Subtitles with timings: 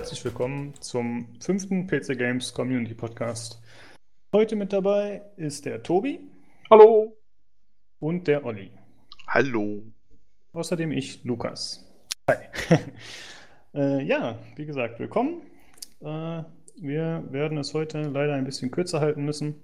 [0.00, 3.60] herzlich willkommen zum fünften PC Games Community Podcast.
[4.32, 6.20] Heute mit dabei ist der Tobi.
[6.70, 7.18] Hallo.
[7.98, 8.70] Und der Olli.
[9.26, 9.82] Hallo.
[10.54, 11.86] Außerdem ich, Lukas.
[12.30, 12.36] Hi.
[13.74, 15.42] äh, ja, wie gesagt, willkommen.
[16.00, 16.44] Äh,
[16.76, 19.56] wir werden es heute leider ein bisschen kürzer halten müssen,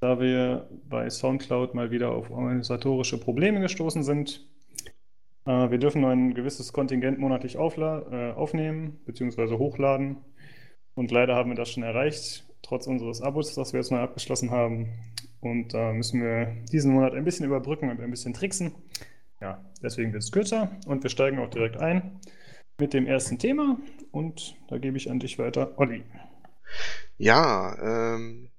[0.00, 4.46] da wir bei SoundCloud mal wieder auf organisatorische Probleme gestoßen sind.
[5.46, 7.58] Äh, wir dürfen nur ein gewisses Kontingent monatlich äh,
[8.32, 9.56] aufnehmen bzw.
[9.58, 10.16] hochladen.
[10.94, 14.50] Und leider haben wir das schon erreicht, trotz unseres Abos, das wir jetzt neu abgeschlossen
[14.50, 14.90] haben.
[15.40, 18.72] Und da müssen wir diesen Monat ein bisschen überbrücken und ein bisschen tricksen.
[19.40, 22.20] Ja, deswegen wird es kürzer und wir steigen auch direkt ein
[22.78, 23.78] mit dem ersten Thema.
[24.12, 26.04] Und da gebe ich an dich weiter, Olli.
[27.16, 28.50] Ja, ähm,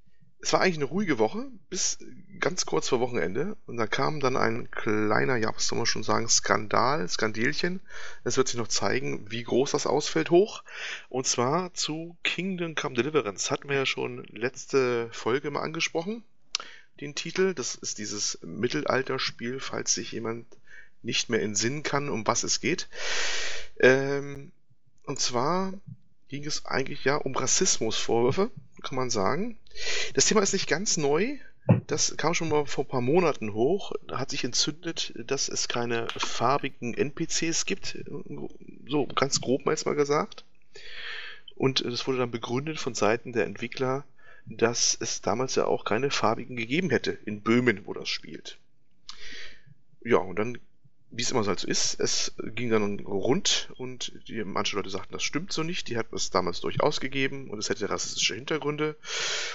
[0.41, 1.99] es war eigentlich eine ruhige Woche, bis
[2.43, 3.55] ganz kurz vor Wochenende.
[3.67, 7.79] Und da kam dann ein kleiner, ja, was soll man schon sagen, Skandal, Skandelchen.
[8.25, 10.61] Es wird sich noch zeigen, wie groß das ausfällt hoch.
[11.07, 13.49] Und zwar zu Kingdom Come Deliverance.
[13.49, 16.21] Hatten wir ja schon letzte Folge mal angesprochen,
[16.99, 17.53] den Titel.
[17.53, 20.45] Das ist dieses Mittelalterspiel, falls sich jemand
[21.01, 22.89] nicht mehr entsinnen kann, um was es geht.
[23.79, 24.51] Ähm,
[25.05, 25.73] und zwar
[26.27, 29.57] ging es eigentlich ja um Rassismusvorwürfe, kann man sagen.
[30.13, 31.37] Das Thema ist nicht ganz neu.
[31.87, 33.93] Das kam schon mal vor ein paar Monaten hoch.
[34.11, 37.97] Hat sich entzündet, dass es keine farbigen NPCs gibt.
[38.87, 40.43] So ganz grob mal jetzt mal gesagt.
[41.55, 44.03] Und das wurde dann begründet von Seiten der Entwickler,
[44.45, 48.57] dass es damals ja auch keine farbigen gegeben hätte in Böhmen, wo das spielt.
[50.03, 50.57] Ja, und dann
[51.15, 55.13] wie es immer so halt ist, es ging dann rund und die, manche Leute sagten,
[55.13, 55.87] das stimmt so nicht.
[55.87, 58.95] Die hatten es damals durchaus gegeben und es hätte rassistische Hintergründe.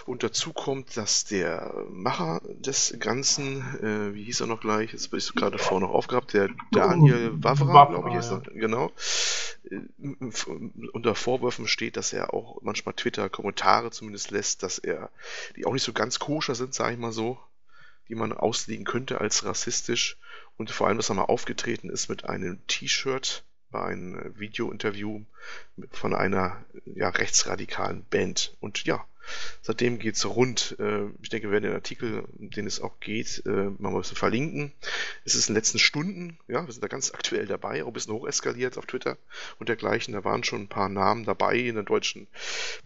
[0.06, 5.10] Und dazu kommt, dass der Macher des Ganzen, äh, wie hieß er noch gleich, jetzt
[5.10, 8.92] bin ich gerade vorher noch aufgehabt, der Daniel Wavra, glaube ich, ist er, genau,
[10.92, 15.10] unter Vorwürfen steht, dass er auch manchmal Twitter-Kommentare zumindest lässt, dass er,
[15.56, 17.38] die auch nicht so ganz koscher sind, sage ich mal so,
[18.08, 20.16] die man auslegen könnte als rassistisch
[20.58, 25.22] und vor allem, dass er mal aufgetreten ist mit einem T-Shirt bei einem äh, Video-Interview
[25.92, 28.56] von einer ja, rechtsradikalen Band.
[28.60, 29.04] Und ja,
[29.62, 30.76] seitdem geht's rund.
[30.78, 33.98] Äh, ich denke, wir werden den Artikel, um den es auch geht, äh, mal ein
[33.98, 34.72] bisschen verlinken.
[35.24, 37.92] Es ist in den letzten Stunden, ja, wir sind da ganz aktuell dabei, auch ein
[37.92, 39.16] bisschen hocheskaliert auf Twitter
[39.58, 40.14] und dergleichen.
[40.14, 42.26] Da waren schon ein paar Namen dabei in der deutschen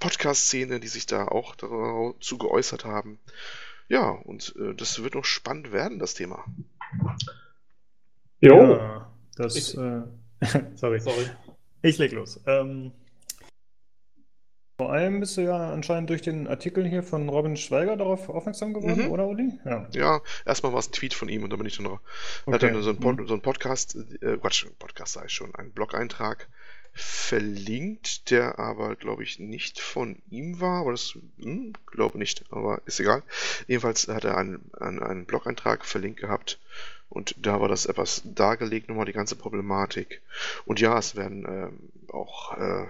[0.00, 3.19] Podcast-Szene, die sich da auch dazu geäußert haben.
[3.89, 6.44] Ja, und das wird noch spannend werden, das Thema.
[8.42, 8.75] Jo.
[8.76, 10.03] Ja, das, ich, äh,
[10.75, 11.00] sorry.
[11.00, 11.30] sorry.
[11.80, 12.41] Ich leg los.
[12.47, 12.91] Ähm,
[14.76, 18.75] vor allem bist du ja anscheinend durch den Artikel hier von Robin Schweiger darauf aufmerksam
[18.75, 19.12] geworden, mhm.
[19.12, 19.53] oder Uli?
[19.64, 19.88] Ja.
[19.92, 22.00] ja, erstmal war es ein Tweet von ihm und da bin ich dann noch.
[22.47, 22.54] Okay.
[22.54, 23.26] hat dann so ein, Pod, mhm.
[23.28, 26.48] so ein Podcast, äh, Quatsch, Podcast sei schon, einen Blog-Eintrag
[26.94, 30.80] verlinkt, der aber, glaube ich, nicht von ihm war.
[30.80, 33.22] Aber das hm, glaube nicht, aber ist egal.
[33.69, 36.59] Jedenfalls hat er einen, einen, einen Blog-Eintrag verlinkt gehabt
[37.12, 40.22] und da war das etwas dargelegt, nochmal die ganze Problematik.
[40.64, 42.86] Und ja, es werden äh, auch äh,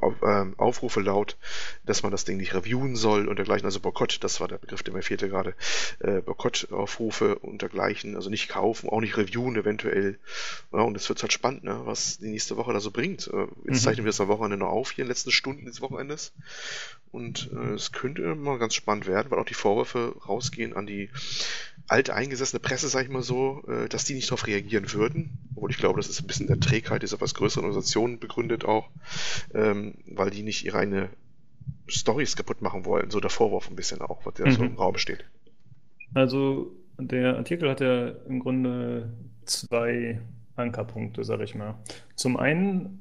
[0.00, 1.36] auf, äh, Aufrufe laut,
[1.84, 3.66] dass man das Ding nicht reviewen soll und dergleichen.
[3.66, 5.54] Also Boykott, das war der Begriff, der mir fehlte gerade.
[5.98, 8.14] Äh, Boykott-Aufrufe und dergleichen.
[8.14, 10.18] Also nicht kaufen, auch nicht reviewen eventuell.
[10.72, 13.26] Ja, und es wird halt spannend, ne, was die nächste Woche da so bringt.
[13.26, 13.84] Äh, jetzt mhm.
[13.84, 16.32] zeichnen wir das am Wochenende noch auf, hier in den letzten Stunden des Wochenendes.
[17.12, 21.10] Und äh, es könnte mal ganz spannend werden, weil auch die Vorwürfe rausgehen an die
[21.86, 25.38] alteingesessene Presse, sag ich mal so, äh, dass die nicht darauf reagieren würden.
[25.54, 28.88] Obwohl ich glaube, das ist ein bisschen der Trägheit dieser etwas größeren Organisationen begründet auch,
[29.52, 31.10] ähm, weil die nicht ihre eigene
[31.86, 33.10] Stories kaputt machen wollen.
[33.10, 34.52] So der Vorwurf ein bisschen auch, was ja mhm.
[34.52, 35.24] so im Raum steht.
[36.14, 39.12] Also der Artikel hat ja im Grunde
[39.44, 40.20] zwei
[40.56, 41.74] Ankerpunkte, sag ich mal.
[42.14, 43.00] Zum einen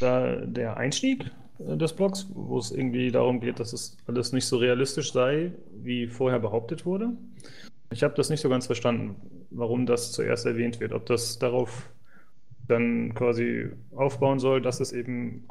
[0.00, 4.46] da der Einstieg äh, des Blogs, wo es irgendwie darum geht, dass es alles nicht
[4.46, 5.52] so realistisch sei,
[5.82, 7.12] wie vorher behauptet wurde.
[7.90, 9.16] Ich habe das nicht so ganz verstanden,
[9.50, 10.92] warum das zuerst erwähnt wird.
[10.92, 11.90] Ob das darauf
[12.66, 15.46] dann quasi aufbauen soll, dass es eben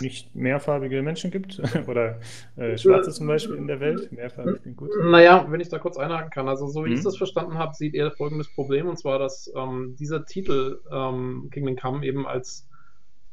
[0.00, 2.20] nicht mehrfarbige Menschen gibt oder
[2.56, 4.10] äh, Schwarze zum Beispiel in der Welt.
[4.10, 4.90] Mehrfarbig klingt gut.
[5.04, 6.48] Naja, wenn ich da kurz einhaken kann.
[6.48, 6.96] Also, so wie mhm.
[6.96, 11.50] ich das verstanden habe, sieht er folgendes Problem und zwar, dass ähm, dieser Titel ähm,
[11.52, 12.66] Kingdom Come eben als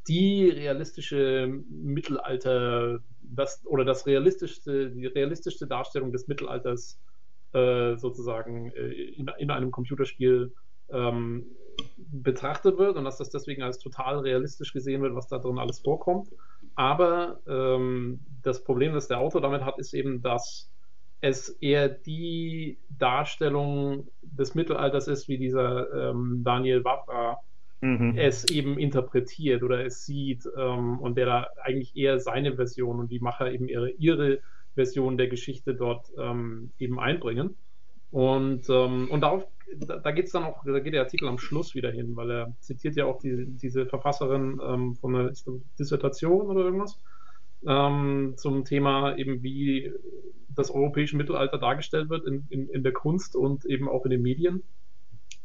[0.08, 7.00] die realistische Mittelalter, das, oder das realistischste, die realistischste Darstellung des Mittelalters
[7.54, 10.54] äh, sozusagen äh, in, in, einem Computerspiel
[10.90, 11.46] ähm,
[11.98, 15.80] betrachtet wird und dass das deswegen als total realistisch gesehen wird, was da drin alles
[15.80, 16.30] vorkommt.
[16.76, 20.70] Aber ähm, das Problem, das der Autor damit hat, ist eben, dass
[21.22, 27.40] es eher die Darstellung des Mittelalters ist, wie dieser ähm, Daniel Wavra
[27.82, 28.14] mhm.
[28.18, 33.12] es eben interpretiert oder es sieht ähm, und der da eigentlich eher seine Version und
[33.12, 34.40] die Macher eben ihre, ihre
[34.76, 37.56] Version der Geschichte dort ähm, eben einbringen.
[38.12, 39.46] Und, ähm, und darauf,
[39.76, 42.32] da, da geht es dann auch, da geht der Artikel am Schluss wieder hin, weil
[42.32, 45.32] er zitiert ja auch die, diese Verfasserin ähm, von einer
[45.78, 47.00] Dissertation oder irgendwas
[47.66, 49.92] ähm, zum Thema eben, wie
[50.50, 54.22] das europäische Mittelalter dargestellt wird in, in, in der Kunst und eben auch in den
[54.22, 54.64] Medien.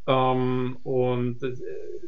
[0.07, 1.63] Ähm, und das,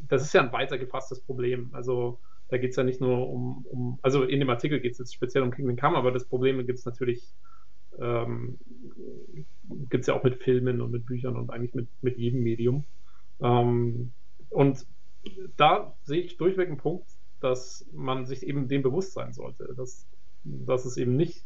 [0.08, 1.70] das, ist ja ein weiter gefasstes Problem.
[1.72, 2.18] Also
[2.48, 5.14] da geht es ja nicht nur um, um, also in dem Artikel geht es jetzt
[5.14, 7.34] speziell um Kingdom Come, aber das Problem gibt es natürlich,
[7.98, 8.58] ähm,
[9.88, 12.84] gibt es ja auch mit Filmen und mit Büchern und eigentlich mit, mit jedem Medium.
[13.40, 14.12] Ähm,
[14.50, 14.86] und
[15.56, 17.08] da sehe ich durchweg einen Punkt,
[17.40, 20.06] dass man sich eben dem bewusst sein sollte, dass,
[20.44, 21.44] dass es eben nicht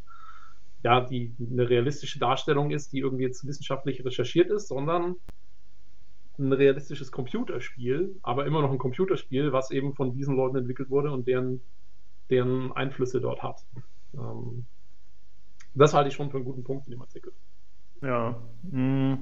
[0.85, 5.17] ja, die, eine realistische Darstellung ist, die irgendwie jetzt wissenschaftlich recherchiert ist, sondern
[6.39, 11.11] ein realistisches Computerspiel, aber immer noch ein Computerspiel, was eben von diesen Leuten entwickelt wurde
[11.11, 11.61] und deren,
[12.31, 13.65] deren Einflüsse dort hat.
[14.15, 14.65] Ähm,
[15.75, 17.33] das halte ich schon für einen guten Punkt in dem Artikel.
[18.03, 18.41] Ja.
[18.71, 19.19] Hm.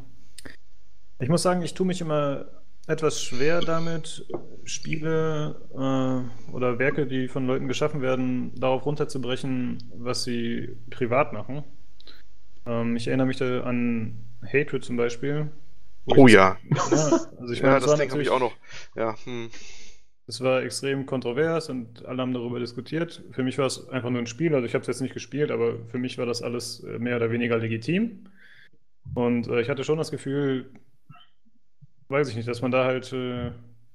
[1.18, 2.46] Ich muss sagen, ich tue mich immer
[2.86, 4.26] etwas schwer damit,
[4.64, 11.64] Spiele äh, oder Werke, die von Leuten geschaffen werden, darauf runterzubrechen, was sie privat machen.
[12.64, 15.50] Ähm, ich erinnere mich da an Hatred zum Beispiel.
[16.06, 16.56] Oh ja.
[16.72, 16.76] ja.
[16.90, 18.54] Also ich meine, ja, das, das Ding habe ich auch noch.
[18.94, 19.14] Ja.
[19.24, 19.50] Hm.
[20.28, 23.22] Es war extrem kontrovers und alle haben darüber diskutiert.
[23.30, 25.52] Für mich war es einfach nur ein Spiel, also ich habe es jetzt nicht gespielt,
[25.52, 28.24] aber für mich war das alles äh, mehr oder weniger legitim.
[29.14, 30.72] Und äh, ich hatte schon das Gefühl,
[32.08, 33.52] weiß ich nicht, dass man da halt äh,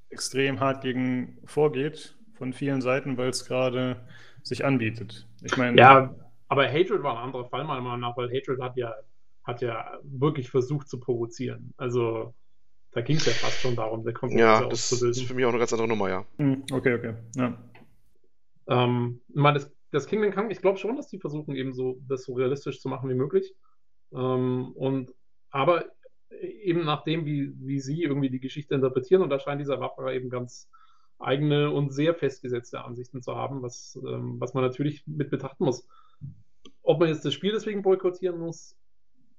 [0.09, 3.97] extrem hart gegen vorgeht von vielen Seiten, weil es gerade
[4.41, 5.27] sich anbietet.
[5.43, 5.77] Ich meine.
[5.77, 6.15] Ja,
[6.47, 8.93] aber Hatred war ein anderer Fall, meiner Meinung nach, weil Hatred hat ja,
[9.43, 11.73] hat ja wirklich versucht zu provozieren.
[11.77, 12.33] Also
[12.91, 15.49] da ging es ja fast schon darum, der Konflikt Ja, das ist für mich auch
[15.49, 16.25] eine ganz andere Nummer, ja.
[16.38, 17.13] Hm, okay, okay.
[17.35, 17.57] Ja.
[18.67, 21.99] Ähm, ich meine, das, das Kingdom Come, ich glaube schon, dass die versuchen, eben so
[22.07, 23.55] das so realistisch zu machen wie möglich.
[24.13, 25.13] Ähm, und
[25.49, 25.85] aber
[26.41, 29.21] eben nachdem, wie, wie sie irgendwie die Geschichte interpretieren.
[29.21, 30.69] Und da scheint dieser Wapperer eben ganz
[31.19, 35.87] eigene und sehr festgesetzte Ansichten zu haben, was, ähm, was man natürlich mit betrachten muss.
[36.81, 38.75] Ob man jetzt das Spiel deswegen boykottieren muss,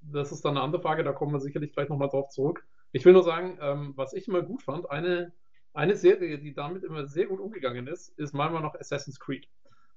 [0.02, 2.64] das ist dann eine andere Frage, da kommen wir sicherlich gleich nochmal drauf zurück.
[2.93, 5.32] Ich will nur sagen, ähm, was ich immer gut fand, eine,
[5.72, 9.49] eine Serie, die damit immer sehr gut umgegangen ist, ist manchmal noch Assassin's Creed.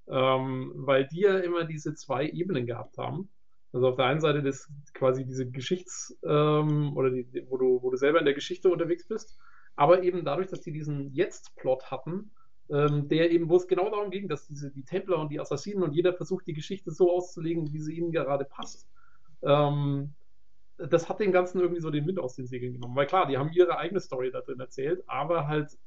[0.07, 3.30] Ähm, weil die ja immer diese zwei Ebenen gehabt haben.
[3.74, 7.90] Also auf der einen Seite das quasi diese Geschichts- ähm, oder die, wo, du, wo
[7.90, 9.38] du selber in der Geschichte unterwegs bist,
[9.75, 12.31] aber eben dadurch, dass die diesen Jetzt-Plot hatten,
[12.69, 15.84] ähm, der eben, wo es genau darum ging, dass diese, die Templer und die Assassinen
[15.84, 18.88] und jeder versucht, die Geschichte so auszulegen, wie sie ihnen gerade passt.
[19.46, 20.14] Ähm,
[20.78, 22.96] das hat den Ganzen irgendwie so den Wind aus den Segeln genommen.
[22.96, 25.78] Weil klar, die haben ihre eigene Story da drin erzählt, aber halt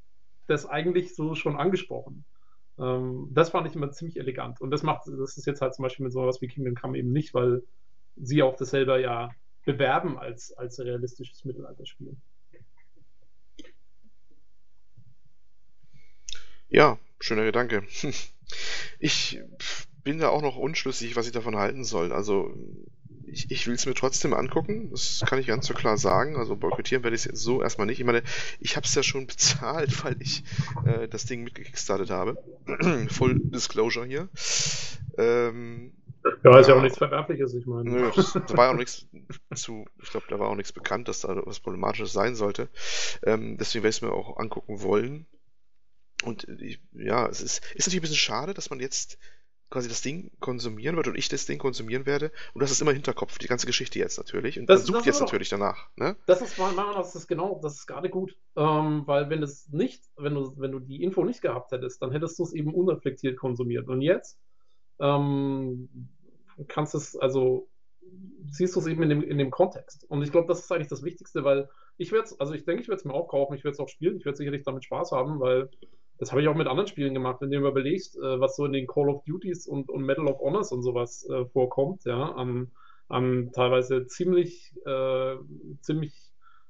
[0.46, 2.24] das eigentlich so schon angesprochen.
[2.78, 4.60] Ähm, das fand ich immer ziemlich elegant.
[4.60, 7.12] Und das macht, das ist jetzt halt zum Beispiel mit sowas wie Kingdom Come eben
[7.12, 7.62] nicht, weil
[8.16, 9.30] sie auch das selber ja
[9.64, 12.16] bewerben als, als realistisches Mittelalterspiel.
[16.68, 17.82] Ja, schöner Gedanke.
[19.00, 19.38] Ich
[20.02, 22.12] bin da auch noch unschlüssig, was ich davon halten soll.
[22.12, 22.56] Also
[23.32, 26.36] ich, ich will es mir trotzdem angucken, das kann ich ganz so klar sagen.
[26.36, 28.00] Also boykottieren werde ich es jetzt so erstmal nicht.
[28.00, 28.22] Ich meine,
[28.60, 30.44] ich habe es ja schon bezahlt, weil ich
[30.84, 32.36] äh, das Ding mitgekickstartet habe.
[33.10, 34.28] Full Disclosure hier.
[35.16, 35.92] Ähm,
[36.44, 37.90] ja, ist ja, auch nichts Verwerfliches, ich meine.
[37.90, 39.06] Nö, da war auch nichts
[39.54, 42.68] zu, ich glaube, da war auch nichts bekannt, dass da was Problematisches sein sollte.
[43.24, 45.26] Ähm, deswegen werde ich es mir auch angucken wollen.
[46.24, 49.18] Und ich, ja, es ist, ist natürlich ein bisschen schade, dass man jetzt
[49.70, 52.32] quasi das Ding konsumieren wird und ich das Ding konsumieren werde.
[52.54, 54.58] Und das ist immer im Hinterkopf, die ganze Geschichte jetzt natürlich.
[54.58, 55.88] Und das, man sucht jetzt natürlich danach.
[55.96, 56.16] Ne?
[56.26, 58.36] Das ist meiner Meinung nach, das ist genau, das ist gerade gut.
[58.56, 62.12] Ähm, weil wenn es nicht, wenn du, wenn du die Info nicht gehabt hättest, dann
[62.12, 63.88] hättest du es eben unreflektiert konsumiert.
[63.88, 64.38] Und jetzt
[65.00, 65.88] ähm,
[66.66, 67.68] kannst du es, also
[68.50, 70.04] siehst du es eben in dem, in dem Kontext.
[70.08, 72.82] Und ich glaube, das ist eigentlich das Wichtigste, weil ich werde es, also ich denke,
[72.82, 74.84] ich werde es mir auch kaufen, ich werde es auch spielen, ich werde sicherlich damit
[74.84, 75.68] Spaß haben, weil
[76.18, 78.64] das habe ich auch mit anderen Spielen gemacht, wenn du mir überlegst, äh, was so
[78.64, 82.32] in den Call of Duties und, und Medal of Honors und sowas äh, vorkommt, ja,
[82.32, 82.72] an,
[83.08, 85.36] an teilweise ziemlich, äh,
[85.80, 86.27] ziemlich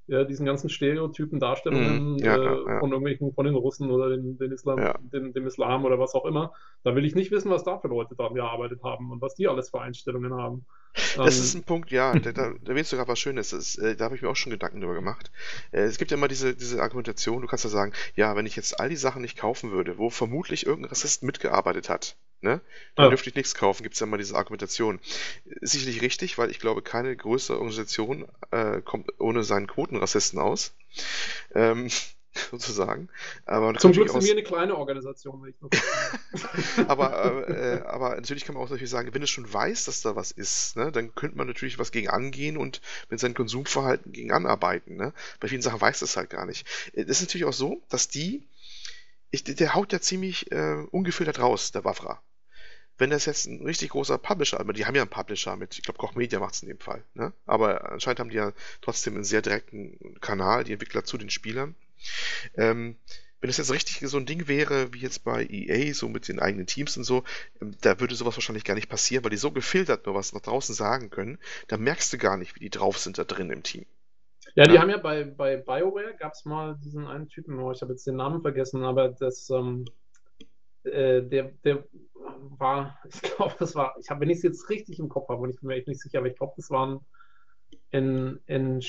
[0.09, 4.09] ja, diesen ganzen Stereotypen, Darstellungen mm, ja, äh, ja, von irgendwelchen, von den Russen oder
[4.09, 4.79] den, den Islam,
[5.13, 6.55] dem, dem, Islam oder was auch immer.
[6.83, 9.49] Da will ich nicht wissen, was da für Leute dran gearbeitet haben und was die
[9.49, 10.67] alles für Einstellungen haben.
[10.95, 13.51] Das ähm, ist ein Punkt, ja, da, da, da erwähnst du gerade was Schönes.
[13.51, 15.31] Das, äh, da habe ich mir auch schon Gedanken drüber gemacht.
[15.73, 18.57] Äh, es gibt ja immer diese, diese Argumentation, du kannst ja sagen, ja, wenn ich
[18.57, 22.61] jetzt all die Sachen nicht kaufen würde, wo vermutlich irgendein Rassist mitgearbeitet hat, ne,
[22.95, 23.09] dann ja.
[23.11, 25.01] dürfte ich nichts kaufen, gibt es ja immer diese Argumentation.
[25.61, 30.75] Sicherlich richtig, weil ich glaube, keine größere Organisation äh, kommt ohne seinen Quotenrassisten aus.
[31.55, 31.89] Ähm,
[32.51, 33.09] sozusagen.
[33.47, 35.55] Aber Zum Glück sind wir eine kleine Organisation,
[36.89, 40.17] aber, äh, aber natürlich kann man auch natürlich sagen, wenn es schon weiß, dass da
[40.17, 42.81] was ist, ne, dann könnte man natürlich was gegen angehen und
[43.11, 44.97] mit seinem Konsumverhalten gegen anarbeiten.
[44.97, 45.13] Ne?
[45.41, 46.67] Bei vielen Sachen weiß das halt gar nicht.
[46.93, 48.47] Es ist natürlich auch so, dass die,
[49.31, 52.23] ich, der haut ja ziemlich äh, ungefiltert raus, der Wafra
[52.99, 55.83] wenn das jetzt ein richtig großer Publisher, aber die haben ja einen Publisher mit, ich
[55.83, 57.33] glaube Koch Media macht es in dem Fall, ne?
[57.47, 58.53] aber anscheinend haben die ja
[58.83, 61.75] trotzdem einen sehr direkten Kanal, die Entwickler zu den Spielern.
[62.57, 62.97] Ähm,
[63.41, 66.41] wenn das jetzt richtig so ein Ding wäre, wie jetzt bei EA, so mit den
[66.41, 67.23] eigenen Teams und so,
[67.63, 70.41] ähm, da würde sowas wahrscheinlich gar nicht passieren, weil die so gefiltert nur was nach
[70.41, 71.39] draußen sagen können,
[71.69, 73.87] da merkst du gar nicht, wie die drauf sind da drin im Team.
[74.55, 74.81] Ja, die ja.
[74.81, 78.07] haben ja bei, bei BioWare gab es mal diesen einen Typen, oh, ich habe jetzt
[78.07, 79.85] den Namen vergessen, aber das, ähm,
[80.85, 81.85] äh, der, der
[82.59, 85.43] war, ich glaube, das war, ich habe, wenn ich es jetzt richtig im Kopf habe,
[85.43, 87.01] und ich bin mir echt nicht sicher, aber ich glaube, das waren
[87.91, 88.81] in, in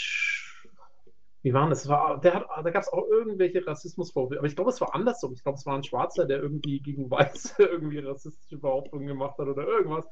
[1.42, 1.88] wie waren das?
[1.88, 5.34] war, der hat, da gab es auch irgendwelche Rassismusvorwürfe, aber ich glaube, es war andersrum.
[5.34, 9.48] Ich glaube, es war ein Schwarzer, der irgendwie gegen Weiße irgendwie rassistische Behauptungen gemacht hat
[9.48, 10.06] oder irgendwas.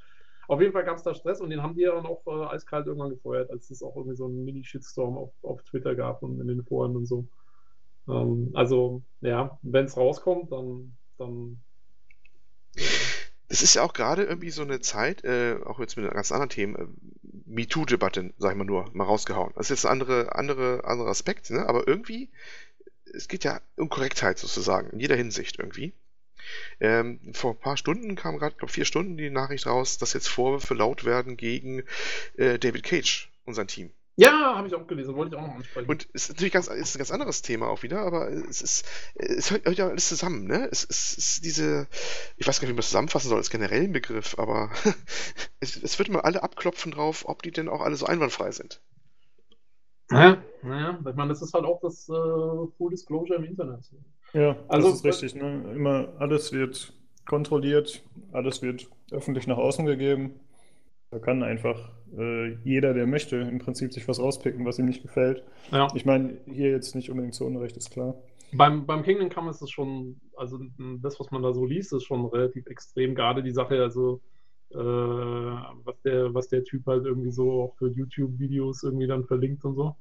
[0.47, 2.87] Auf jeden Fall gab es da Stress und den haben die dann auch äh, eiskalt
[2.87, 6.47] irgendwann gefeuert, als es auch irgendwie so einen Mini-Shitstorm auf, auf Twitter gab und in
[6.47, 7.27] den Foren und so.
[8.07, 11.61] Ähm, also, ja, wenn es rauskommt, dann, dann
[13.49, 16.49] es ist ja auch gerade irgendwie so eine Zeit, äh, auch jetzt mit ganz anderen
[16.49, 16.85] Themen, äh,
[17.45, 19.53] MeToo-Debatte, sag ich mal nur, mal rausgehauen.
[19.55, 21.65] Das ist jetzt ein andere, andere, anderer Aspekt, ne?
[21.65, 22.29] aber irgendwie,
[23.13, 25.93] es geht ja um Korrektheit sozusagen, in jeder Hinsicht irgendwie.
[26.79, 30.27] Ähm, vor ein paar Stunden kam gerade, glaube vier Stunden die Nachricht raus, dass jetzt
[30.27, 31.83] Vorwürfe laut werden gegen
[32.37, 33.91] äh, David Cage und sein Team.
[34.19, 35.87] Ja, habe ich auch gelesen, wollte ich auch noch ansprechen.
[35.87, 38.83] Und es ist natürlich ganz, ist ein ganz anderes Thema auch wieder, aber es ist,
[39.13, 40.67] es hört ja alles zusammen, ne?
[40.71, 41.87] Es, es ist diese,
[42.35, 44.71] ich weiß gar nicht, wie man das zusammenfassen soll, als generellen Begriff, aber
[45.59, 48.81] es, es wird mal alle abklopfen drauf, ob die denn auch alle so einwandfrei sind.
[50.09, 53.81] Naja, naja, ich meine, das ist halt auch das äh, Full Disclosure im Internet.
[54.33, 55.71] Ja, also, das ist richtig, ne?
[55.75, 56.91] Immer alles wird
[57.27, 60.39] kontrolliert, alles wird öffentlich nach außen gegeben.
[61.11, 65.01] Da kann einfach äh, jeder, der möchte, im Prinzip sich was rauspicken, was ihm nicht
[65.01, 65.43] gefällt.
[65.71, 65.87] Ja.
[65.95, 68.15] Ich meine, hier jetzt nicht unbedingt zu Unrecht, ist klar.
[68.53, 70.59] Beim, beim Kingdom Come ist es schon, also
[71.01, 73.13] das, was man da so liest, ist schon relativ extrem.
[73.13, 74.21] Gerade die Sache, also
[74.71, 79.65] äh, was, der, was der Typ halt irgendwie so auch für YouTube-Videos irgendwie dann verlinkt
[79.65, 79.95] und so.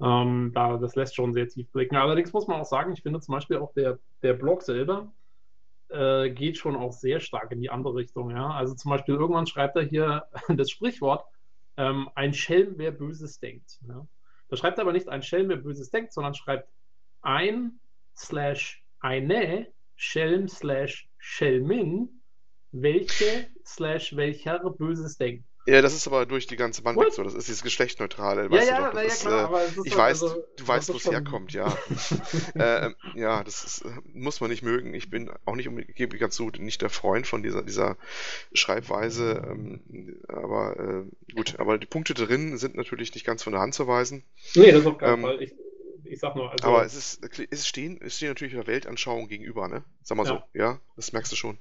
[0.00, 1.96] Ähm, da, das lässt schon sehr tief blicken.
[1.96, 5.12] Allerdings muss man auch sagen, ich finde zum Beispiel auch der, der Blog selber,
[5.88, 8.30] äh, geht schon auch sehr stark in die andere Richtung.
[8.30, 8.50] Ja?
[8.50, 11.24] Also zum Beispiel irgendwann schreibt er hier das Sprichwort,
[11.78, 13.78] ähm, ein Schelm, wer Böses denkt.
[13.86, 14.06] Ja?
[14.48, 16.68] Da schreibt er aber nicht ein Schelm, wer Böses denkt, sondern schreibt
[17.22, 17.80] ein
[18.16, 22.22] slash eine Schelm slash Schelmin,
[22.72, 25.47] welche slash welcher Böses denkt.
[25.68, 27.22] Ja, das ist aber durch die ganze Band so.
[27.22, 28.48] Das ist dieses Geschlechtneutrale.
[28.50, 31.76] Ja, ja, na, ja, klar, äh, ich weiß, also, du weißt, wo es herkommt, ja.
[32.54, 34.94] äh, ähm, ja, das ist, äh, muss man nicht mögen.
[34.94, 37.98] Ich bin auch nicht, gebe ganz so, nicht der Freund von dieser, dieser
[38.54, 39.42] Schreibweise.
[39.46, 43.74] Ähm, aber äh, gut, aber die Punkte drin sind natürlich nicht ganz von der Hand
[43.74, 44.24] zu weisen.
[44.54, 45.42] Nee, das ist auf keinen ähm, Fall.
[45.42, 45.52] Ich,
[46.04, 47.20] ich sag nur, also, aber es ist,
[47.50, 49.84] es stehen, es stehen natürlich der Weltanschauung gegenüber, ne?
[50.02, 50.30] Sag mal ja.
[50.30, 51.58] so, ja, das merkst du schon.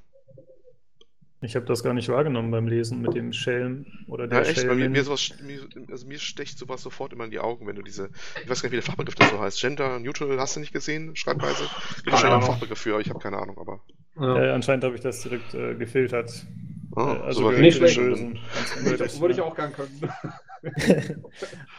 [1.42, 4.66] Ich habe das gar nicht wahrgenommen beim Lesen mit dem Schelm oder der ja, echt?
[4.66, 5.60] Mir, mir, sowas, mir,
[5.92, 8.10] also mir stecht sowas sofort immer in die Augen, wenn du diese,
[8.44, 9.62] ich weiß gar nicht, wie der Fachbegriff dazu heißt.
[9.62, 11.70] Gender Neutral hast du nicht gesehen, Schreibweise?
[12.04, 13.82] Gibt es schon einen Fachbegriff für, ich habe keine Ahnung, aber.
[14.20, 14.46] Ja.
[14.46, 16.48] Ja, anscheinend habe ich das direkt äh, gefiltert.
[16.96, 17.98] Oh, äh, also so nicht schlecht.
[17.98, 18.40] Bösen,
[18.98, 20.12] das würde ich auch gern können.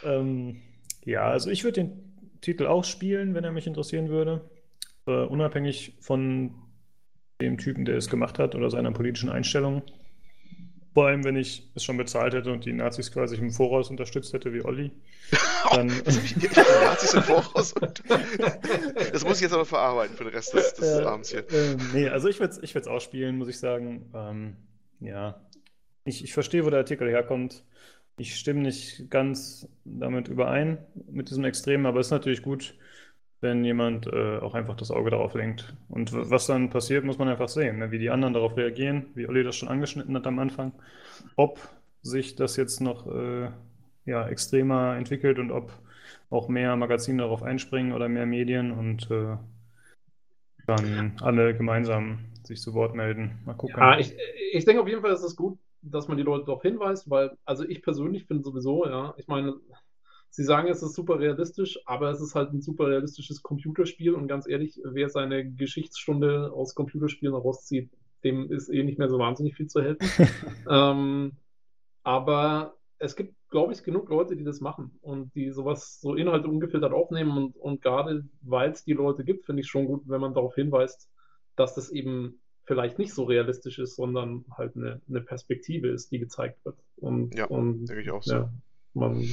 [0.05, 0.63] ähm,
[1.05, 4.49] ja, also ich würde den Titel auch spielen, wenn er mich interessieren würde.
[5.09, 6.55] Uh, unabhängig von
[7.41, 9.83] dem Typen, der es gemacht hat oder seiner politischen Einstellung.
[10.95, 14.33] Vor allem, wenn ich es schon bezahlt hätte und die Nazis quasi im Voraus unterstützt
[14.33, 14.91] hätte, wie Olli.
[15.71, 16.49] Dann, die
[16.85, 17.75] Nazis im Voraus.
[19.13, 21.49] das muss ich jetzt aber verarbeiten für den Rest des, des äh, Abends hier.
[21.53, 24.11] Äh, nee, also ich würde es ich auch spielen, muss ich sagen.
[24.13, 24.57] Ähm,
[24.99, 25.41] ja,
[26.05, 27.65] ich, ich verstehe, wo der Artikel herkommt.
[28.17, 30.79] Ich stimme nicht ganz damit überein,
[31.09, 32.75] mit diesem Extremen, aber es ist natürlich gut,
[33.41, 35.75] wenn jemand äh, auch einfach das Auge darauf lenkt.
[35.89, 37.91] Und was dann passiert, muss man einfach sehen, ne?
[37.91, 40.73] wie die anderen darauf reagieren, wie Olli das schon angeschnitten hat am Anfang,
[41.37, 41.61] ob
[42.03, 43.51] sich das jetzt noch äh,
[44.07, 45.71] ja, extremer entwickelt und ob
[46.31, 49.37] auch mehr Magazine darauf einspringen oder mehr Medien und äh,
[50.67, 53.39] dann alle gemeinsam sich zu Wort melden.
[53.47, 53.77] Mal gucken.
[53.79, 54.15] Ja, ich,
[54.53, 57.37] ich denke auf jeden Fall, ist es gut, dass man die Leute darauf hinweist, weil,
[57.45, 59.55] also ich persönlich finde sowieso, ja, ich meine,
[60.31, 64.29] Sie sagen, es ist super realistisch, aber es ist halt ein super realistisches Computerspiel und
[64.29, 67.91] ganz ehrlich, wer seine Geschichtsstunde aus Computerspielen rauszieht,
[68.25, 70.29] dem ist eh nicht mehr so wahnsinnig viel zu helfen.
[70.71, 71.33] ähm,
[72.03, 76.49] aber es gibt glaube ich, genug Leute, die das machen und die sowas, so Inhalte
[76.49, 80.21] ungefiltert aufnehmen und, und gerade weil es die Leute gibt, finde ich schon gut, wenn
[80.21, 81.11] man darauf hinweist,
[81.57, 86.19] dass das eben vielleicht nicht so realistisch ist, sondern halt eine, eine Perspektive ist, die
[86.19, 86.77] gezeigt wird.
[86.97, 88.35] Und, ja, und denke ich auch so.
[88.35, 88.53] Ja,
[88.93, 89.25] man,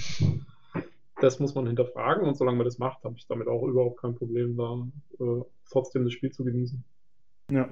[1.22, 4.16] das muss man hinterfragen und solange man das macht, habe ich damit auch überhaupt kein
[4.16, 4.86] Problem, da
[5.26, 5.42] äh,
[5.72, 6.84] trotzdem das Spiel zu genießen.
[7.52, 7.70] Ja.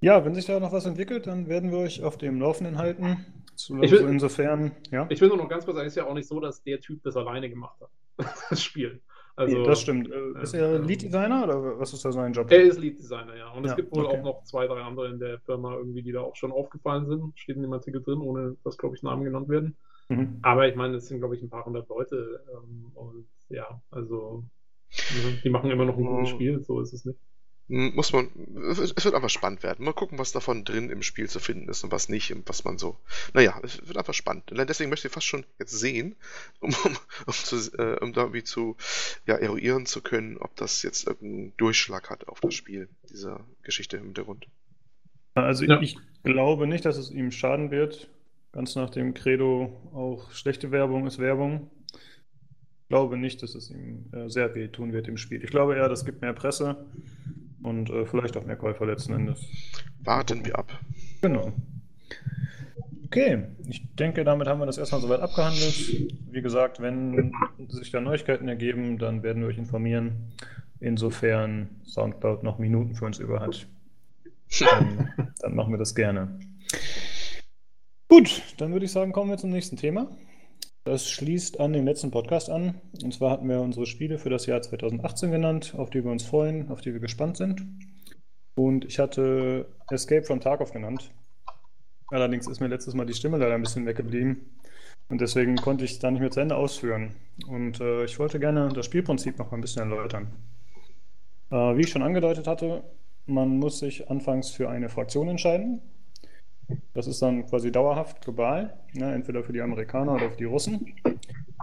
[0.00, 3.24] Ja, wenn sich da noch was entwickelt, dann werden wir euch auf dem Laufenden halten.
[3.56, 5.06] So, Ich will- insofern, ja.
[5.10, 6.80] Ich will nur noch ganz kurz sagen, es ist ja auch nicht so, dass der
[6.80, 7.90] Typ das alleine gemacht hat,
[8.50, 9.00] das Spiel.
[9.36, 10.10] Also, Nee, das stimmt.
[10.12, 10.78] Äh, Ist er ja.
[10.78, 12.48] Lead Designer oder was ist da sein Job?
[12.52, 13.50] Er ist Lead Designer, ja.
[13.50, 14.18] Und es Ja, gibt wohl okay.
[14.18, 17.32] auch noch zwei, drei andere in der Firma irgendwie, die da auch schon aufgefallen sind.
[17.36, 19.76] Steht in dem Artikel drin, ohne dass, glaube ich, Namen genannt werden.
[20.08, 20.38] Mhm.
[20.42, 22.44] Aber ich meine, es sind, glaube ich, ein paar hundert Leute.
[22.52, 24.44] Ähm, und ja, also
[25.10, 26.34] ne, die machen immer noch ein gutes Oh.
[26.34, 27.18] Spiel, so ist es nicht.
[27.66, 28.30] Muss man,
[28.72, 29.86] es wird einfach spannend werden.
[29.86, 32.64] Mal gucken, was davon drin im Spiel zu finden ist und was nicht und was
[32.64, 32.98] man so.
[33.32, 34.44] Naja, es wird einfach spannend.
[34.52, 36.14] Deswegen möchte ich fast schon jetzt sehen,
[36.60, 36.96] um, um,
[37.26, 38.76] um, zu, äh, um da irgendwie zu
[39.26, 43.96] ja, eruieren zu können, ob das jetzt irgendeinen Durchschlag hat auf das Spiel, diese Geschichte
[43.96, 44.46] im Hintergrund.
[45.34, 45.80] Also Ja.
[45.80, 48.10] ich glaube nicht, dass es ihm schaden wird.
[48.54, 51.72] Ganz nach dem Credo, auch schlechte Werbung ist Werbung.
[51.92, 55.42] Ich glaube nicht, dass es ihm äh, sehr weh tun wird im Spiel.
[55.42, 56.86] Ich glaube eher, das gibt mehr Presse
[57.64, 59.44] und äh, vielleicht auch mehr Käufer letzten Endes.
[60.04, 60.70] Warten wir ab.
[61.20, 61.52] Genau.
[63.06, 66.08] Okay, ich denke, damit haben wir das erstmal soweit abgehandelt.
[66.30, 67.32] Wie gesagt, wenn
[67.70, 70.32] sich da Neuigkeiten ergeben, dann werden wir euch informieren.
[70.78, 73.66] Insofern Soundcloud noch Minuten für uns über hat,
[74.60, 76.38] dann, dann machen wir das gerne.
[78.16, 80.06] Gut, dann würde ich sagen, kommen wir zum nächsten Thema.
[80.84, 82.80] Das schließt an den letzten Podcast an.
[83.02, 86.22] Und zwar hatten wir unsere Spiele für das Jahr 2018 genannt, auf die wir uns
[86.22, 87.66] freuen, auf die wir gespannt sind.
[88.54, 91.10] Und ich hatte Escape from Tarkov genannt.
[92.06, 94.60] Allerdings ist mir letztes Mal die Stimme leider ein bisschen weggeblieben.
[95.08, 97.16] Und deswegen konnte ich es da nicht mehr zu Ende ausführen.
[97.48, 100.28] Und äh, ich wollte gerne das Spielprinzip noch mal ein bisschen erläutern.
[101.50, 102.84] Äh, wie ich schon angedeutet hatte,
[103.26, 105.82] man muss sich anfangs für eine Fraktion entscheiden.
[106.94, 110.94] Das ist dann quasi dauerhaft global, ne, entweder für die Amerikaner oder für die Russen.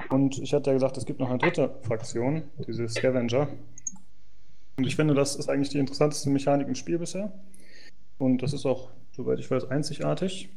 [0.09, 3.47] Und ich hatte ja gesagt, es gibt noch eine dritte Fraktion, diese Scavenger.
[4.77, 7.31] Und ich finde, das ist eigentlich die interessanteste Mechanik im Spiel bisher.
[8.17, 10.49] Und das ist auch, soweit ich weiß, einzigartig.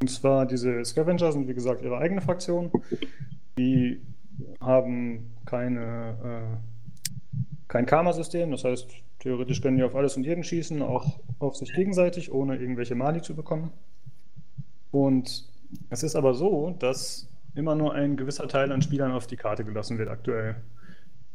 [0.00, 2.70] Und zwar diese Scavenger sind, wie gesagt, ihre eigene Fraktion.
[3.58, 4.00] Die
[4.60, 6.56] haben keine, äh,
[7.68, 8.88] kein Karma-System, das heißt,
[9.20, 13.22] theoretisch können die auf alles und jeden schießen, auch auf sich gegenseitig, ohne irgendwelche Mali
[13.22, 13.70] zu bekommen.
[14.90, 15.48] Und
[15.88, 19.64] es ist aber so, dass immer nur ein gewisser Teil an Spielern auf die Karte
[19.64, 20.56] gelassen wird aktuell.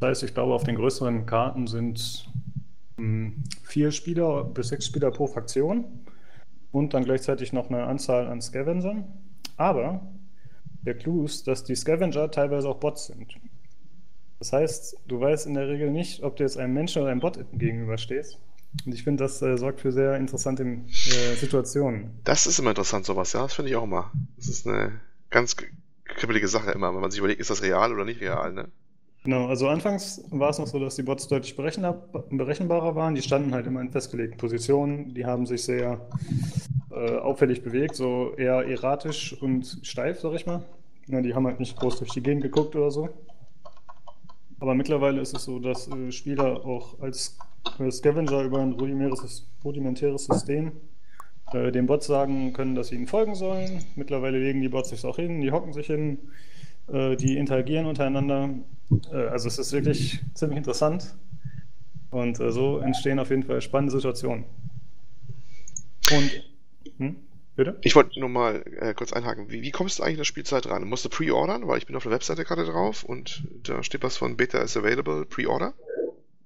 [0.00, 2.28] Das heißt, ich glaube, auf den größeren Karten sind
[2.96, 5.84] mh, vier Spieler bis sechs Spieler pro Fraktion
[6.72, 9.04] und dann gleichzeitig noch eine Anzahl an Scavengern.
[9.56, 10.02] Aber
[10.82, 13.38] der Clou ist, dass die Scavenger teilweise auch Bots sind.
[14.38, 17.20] Das heißt, du weißt in der Regel nicht, ob du jetzt einem Menschen oder einem
[17.20, 18.38] Bot gegenüberstehst.
[18.84, 22.10] Und ich finde, das äh, sorgt für sehr interessante äh, Situationen.
[22.24, 23.42] Das ist immer interessant, sowas, ja.
[23.42, 24.12] Das finde ich auch immer.
[24.36, 25.56] Das ist eine ganz
[26.04, 28.68] kribbelige Sache immer, wenn man sich überlegt, ist das real oder nicht real, ne?
[29.24, 31.94] Genau, also anfangs war es noch so, dass die Bots deutlich berechenbar,
[32.30, 33.16] berechenbarer waren.
[33.16, 35.14] Die standen halt immer in festgelegten Positionen.
[35.14, 36.00] Die haben sich sehr
[36.92, 40.62] äh, auffällig bewegt, so eher erratisch und steif, sag ich mal.
[41.08, 43.08] Ja, die haben halt nicht groß durch die Gegend geguckt oder so.
[44.58, 47.38] Aber mittlerweile ist es so, dass äh, Spieler auch als
[47.78, 50.72] äh, Scavenger über ein rudimentäres, System
[51.52, 53.84] äh, den Bots sagen können, dass sie ihnen folgen sollen.
[53.96, 56.18] Mittlerweile legen die Bots sich auch hin, die hocken sich hin,
[56.88, 58.50] äh, die interagieren untereinander.
[59.12, 61.14] Äh, also es ist wirklich ziemlich interessant.
[62.10, 64.44] Und äh, so entstehen auf jeden Fall spannende Situationen.
[66.12, 66.30] Und,
[66.98, 67.16] hm,
[67.56, 67.78] bitte?
[67.82, 69.50] Ich wollte nur mal äh, kurz einhaken.
[69.50, 70.84] Wie, wie kommst du eigentlich in der Spielzeit ran?
[70.88, 71.66] Musst du pre-ordern?
[71.66, 74.76] Weil ich bin auf der Webseite gerade drauf und da steht was von Beta is
[74.76, 75.74] available, pre-order.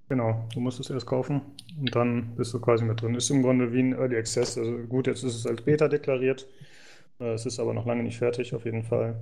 [0.08, 1.40] Genau, du musst es erst kaufen
[1.78, 3.14] und dann bist du quasi mit drin.
[3.14, 4.58] Ist im Grunde wie ein Early Access.
[4.58, 6.48] Also gut, jetzt ist es als Beta deklariert.
[7.20, 9.20] Äh, Es ist aber noch lange nicht fertig, auf jeden Fall.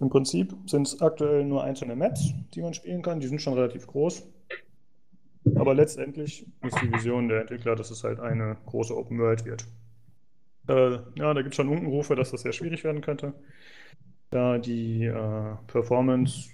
[0.00, 3.20] Im Prinzip sind es aktuell nur einzelne Maps, die man spielen kann.
[3.20, 4.24] Die sind schon relativ groß.
[5.54, 9.64] Aber letztendlich ist die Vision der Entwickler, dass es halt eine große Open World wird.
[10.68, 13.34] Äh, ja, da gibt es schon Unkenrufe, dass das sehr schwierig werden könnte.
[14.30, 16.50] Da die äh, Performance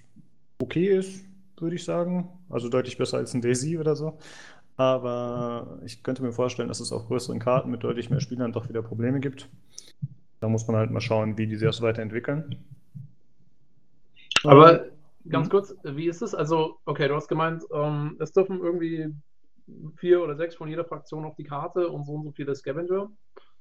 [0.61, 1.25] okay ist,
[1.59, 2.29] würde ich sagen.
[2.51, 4.19] Also deutlich besser als ein Daisy oder so.
[4.77, 8.69] Aber ich könnte mir vorstellen, dass es auf größeren Karten mit deutlich mehr Spielern doch
[8.69, 9.49] wieder Probleme gibt.
[10.41, 12.57] Da muss man halt mal schauen, wie die sich das weiterentwickeln.
[14.45, 14.87] Aber
[15.29, 15.51] ganz Mhm.
[15.51, 16.35] kurz, wie ist es?
[16.35, 19.15] Also, okay, du hast gemeint, ähm, es dürfen irgendwie
[19.97, 23.11] vier oder sechs von jeder Fraktion auf die Karte und so und so viele Scavenger.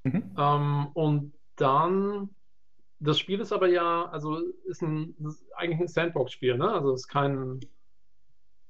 [0.04, 0.24] Mhm.
[0.38, 2.30] Ähm, und dann
[3.02, 6.72] das Spiel ist aber ja, also ist, ein, ist eigentlich ein Sandbox-Spiel, ne?
[6.72, 7.60] Also es ist kein.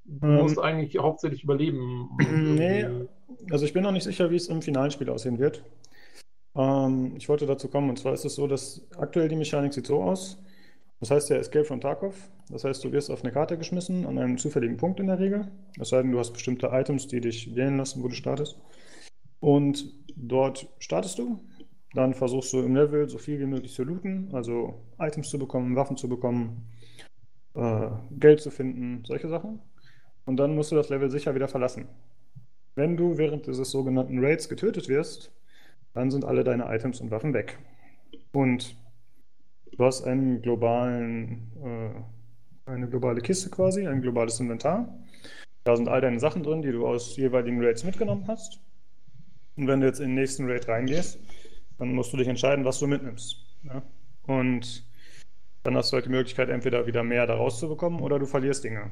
[0.06, 2.10] Du ähm, musst eigentlich hauptsächlich überleben.
[2.30, 2.86] Nee,
[3.52, 5.64] also ich bin noch nicht sicher, wie es im finalen Spiel aussehen wird.
[6.56, 9.88] Ähm, ich wollte dazu kommen, und zwar ist es so, dass aktuell die Mechanik sieht
[9.88, 10.42] so aus.
[11.02, 12.16] Das heißt ja Escape from Tarkov.
[12.50, 15.52] Das heißt, du wirst auf eine Karte geschmissen, an einem zufälligen Punkt in der Regel.
[15.80, 18.58] Es sei denn, du hast bestimmte Items, die dich wählen lassen, wo du startest.
[19.42, 21.42] Und dort startest du
[21.94, 25.76] dann versuchst du im Level so viel wie möglich zu looten, also Items zu bekommen,
[25.76, 26.68] Waffen zu bekommen,
[27.54, 29.60] äh, Geld zu finden, solche Sachen.
[30.26, 31.88] Und dann musst du das Level sicher wieder verlassen.
[32.76, 35.34] Wenn du während dieses sogenannten Raids getötet wirst,
[35.94, 37.60] dann sind alle deine Items und Waffen weg.
[38.32, 38.78] Und
[39.74, 44.98] du hast einen globalen, äh, eine globale Kiste quasi, ein globales Inventar.
[45.66, 48.62] Da sind all deine Sachen drin, die du aus jeweiligen Raids mitgenommen hast.
[49.58, 51.20] Und wenn du jetzt in den nächsten Raid reingehst,
[51.78, 53.38] dann musst du dich entscheiden, was du mitnimmst.
[53.64, 53.82] Ja?
[54.28, 54.86] Und
[55.64, 58.92] dann hast du halt die Möglichkeit, entweder wieder mehr da rauszubekommen oder du verlierst Dinge.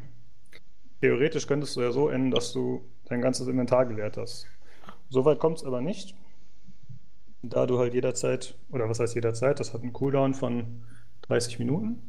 [1.01, 4.47] Theoretisch könntest du ja so enden, dass du dein ganzes Inventar geleert hast.
[5.09, 6.15] Soweit kommt es aber nicht.
[7.41, 10.83] Da du halt jederzeit, oder was heißt jederzeit, das hat einen Cooldown von
[11.21, 12.01] 30 Minuten,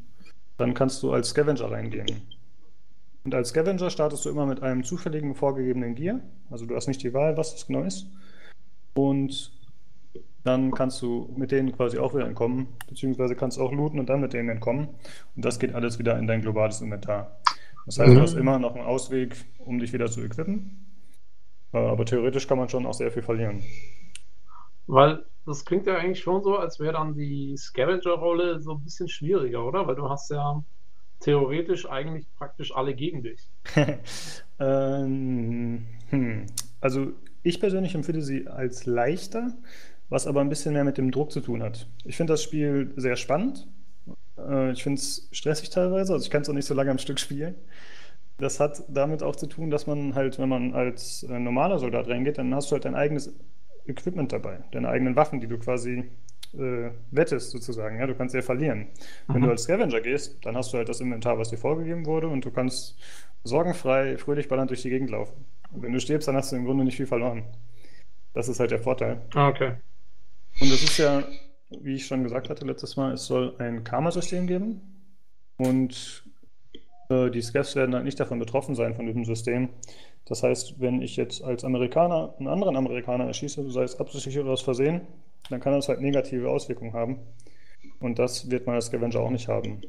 [0.59, 2.23] dann kannst du als Scavenger reingehen.
[3.25, 6.21] Und als Scavenger startest du immer mit einem zufälligen vorgegebenen Gear.
[6.51, 8.07] Also du hast nicht die Wahl, was das genau ist.
[9.01, 9.53] Und
[10.45, 14.21] dann kannst du mit denen quasi auch wieder entkommen, beziehungsweise kannst auch looten und dann
[14.21, 14.89] mit denen entkommen.
[15.37, 17.41] Und das geht alles wieder in dein globales Inventar.
[17.87, 18.15] Das heißt, mhm.
[18.15, 20.87] du hast immer noch einen Ausweg, um dich wieder zu equippen.
[21.73, 23.63] Äh, aber theoretisch kann man schon auch sehr viel verlieren.
[24.87, 29.09] Weil das klingt ja eigentlich schon so, als wäre dann die Scavenger-Rolle so ein bisschen
[29.09, 29.87] schwieriger, oder?
[29.87, 30.63] Weil du hast ja
[31.21, 33.49] theoretisch eigentlich praktisch alle gegen dich.
[34.59, 36.47] ähm, hm.
[36.81, 39.53] Also ich persönlich empfinde sie als leichter,
[40.09, 41.87] was aber ein bisschen mehr mit dem Druck zu tun hat.
[42.05, 43.69] Ich finde das Spiel sehr spannend.
[44.37, 46.99] Äh, ich finde es stressig teilweise, also ich kann es auch nicht so lange am
[46.99, 47.55] Stück spielen.
[48.39, 52.09] Das hat damit auch zu tun, dass man halt, wenn man als äh, normaler Soldat
[52.09, 53.33] reingeht, dann hast du halt dein eigenes
[53.87, 56.05] Equipment dabei, deine eigenen Waffen, die du quasi
[56.55, 57.99] äh, wettest sozusagen.
[57.99, 58.89] Ja, du kannst ja verlieren.
[59.29, 59.35] Mhm.
[59.35, 62.29] Wenn du als Scavenger gehst, dann hast du halt das Inventar, was dir vorgegeben wurde
[62.29, 62.99] und du kannst
[63.45, 65.45] sorgenfrei, fröhlich ballernd durch die Gegend laufen.
[65.73, 67.45] Und wenn du stirbst, dann hast du im Grunde nicht viel verloren.
[68.35, 69.23] Das ist halt der Vorteil.
[69.35, 69.75] Ah, okay.
[70.61, 71.25] Und es ist ja,
[71.81, 74.81] wie ich schon gesagt hatte letztes Mal, es soll ein Karma-System geben.
[75.57, 76.25] Und
[77.09, 79.69] äh, die Scavs werden halt nicht davon betroffen sein, von diesem System.
[80.25, 84.51] Das heißt, wenn ich jetzt als Amerikaner einen anderen Amerikaner erschieße, sei es absichtlich oder
[84.51, 85.03] aus Versehen,
[85.49, 87.19] dann kann das halt negative Auswirkungen haben.
[87.99, 89.83] Und das wird man als Scavenger auch nicht haben.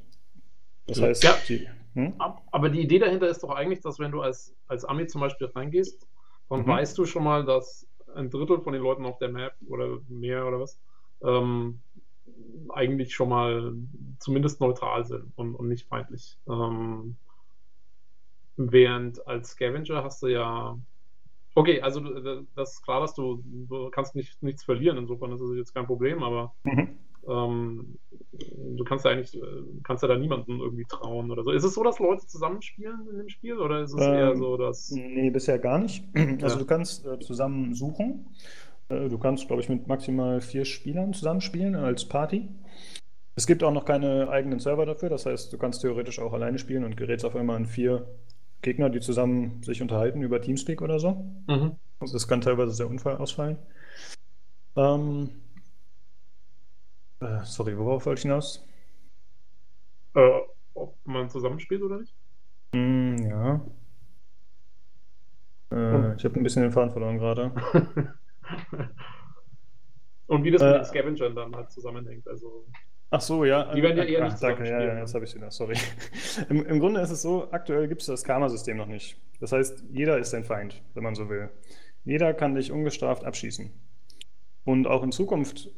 [0.87, 2.13] Das heißt, ja, die, hm?
[2.51, 5.47] aber die Idee dahinter ist doch eigentlich, dass wenn du als, als Ami zum Beispiel
[5.47, 6.07] reingehst,
[6.49, 6.67] dann mhm.
[6.67, 10.45] weißt du schon mal, dass ein Drittel von den Leuten auf der Map oder mehr
[10.45, 10.79] oder was,
[11.23, 11.81] ähm,
[12.69, 13.73] eigentlich schon mal
[14.19, 16.37] zumindest neutral sind und, und nicht feindlich.
[16.47, 17.15] Ähm,
[18.57, 20.77] während als Scavenger hast du ja.
[21.53, 21.99] Okay, also
[22.55, 25.85] das ist klar, dass du, du kannst nicht, nichts verlieren, insofern ist es jetzt kein
[25.85, 26.97] Problem, aber mhm.
[27.27, 27.97] ähm,
[28.49, 29.39] du kannst ja eigentlich,
[29.83, 31.51] kannst ja da niemandem irgendwie trauen oder so.
[31.51, 34.57] Ist es so, dass Leute zusammenspielen in dem Spiel oder ist es ähm, eher so,
[34.57, 34.91] dass.
[34.91, 36.03] Nee, bisher gar nicht.
[36.41, 36.59] Also ja.
[36.59, 38.27] du kannst äh, zusammen suchen.
[38.89, 42.49] Äh, du kannst, glaube ich, mit maximal vier Spielern zusammenspielen als Party.
[43.35, 46.59] Es gibt auch noch keine eigenen Server dafür, das heißt, du kannst theoretisch auch alleine
[46.59, 48.05] spielen und gerätst auf einmal an vier
[48.61, 51.25] Gegner, die zusammen sich unterhalten über Teamspeak oder so.
[51.47, 51.77] Mhm.
[51.99, 53.57] Also das kann teilweise sehr unfall ausfallen.
[54.75, 55.29] Ähm,
[57.21, 58.65] äh, sorry, worauf wollte ich hinaus?
[60.15, 60.41] Äh,
[60.73, 62.13] ob man zusammenspielt oder nicht?
[62.73, 63.61] Mm, ja.
[65.71, 66.15] Äh, hm.
[66.17, 67.51] Ich habe ein bisschen den Faden verloren gerade.
[70.27, 72.27] Und wie das mit den äh, Scavengern dann halt zusammenhängt.
[72.27, 72.65] Also,
[73.09, 73.73] ach so, ja.
[73.73, 75.75] Die werden ja eher ach, nicht Danke, ja, ja, jetzt habe ich wieder, sorry.
[76.49, 79.19] Im, Im, Grunde ist es so, aktuell gibt es das Karma-System noch nicht.
[79.39, 81.49] Das heißt, jeder ist dein Feind, wenn man so will.
[82.03, 83.71] Jeder kann dich ungestraft abschießen.
[84.63, 85.69] Und auch in Zukunft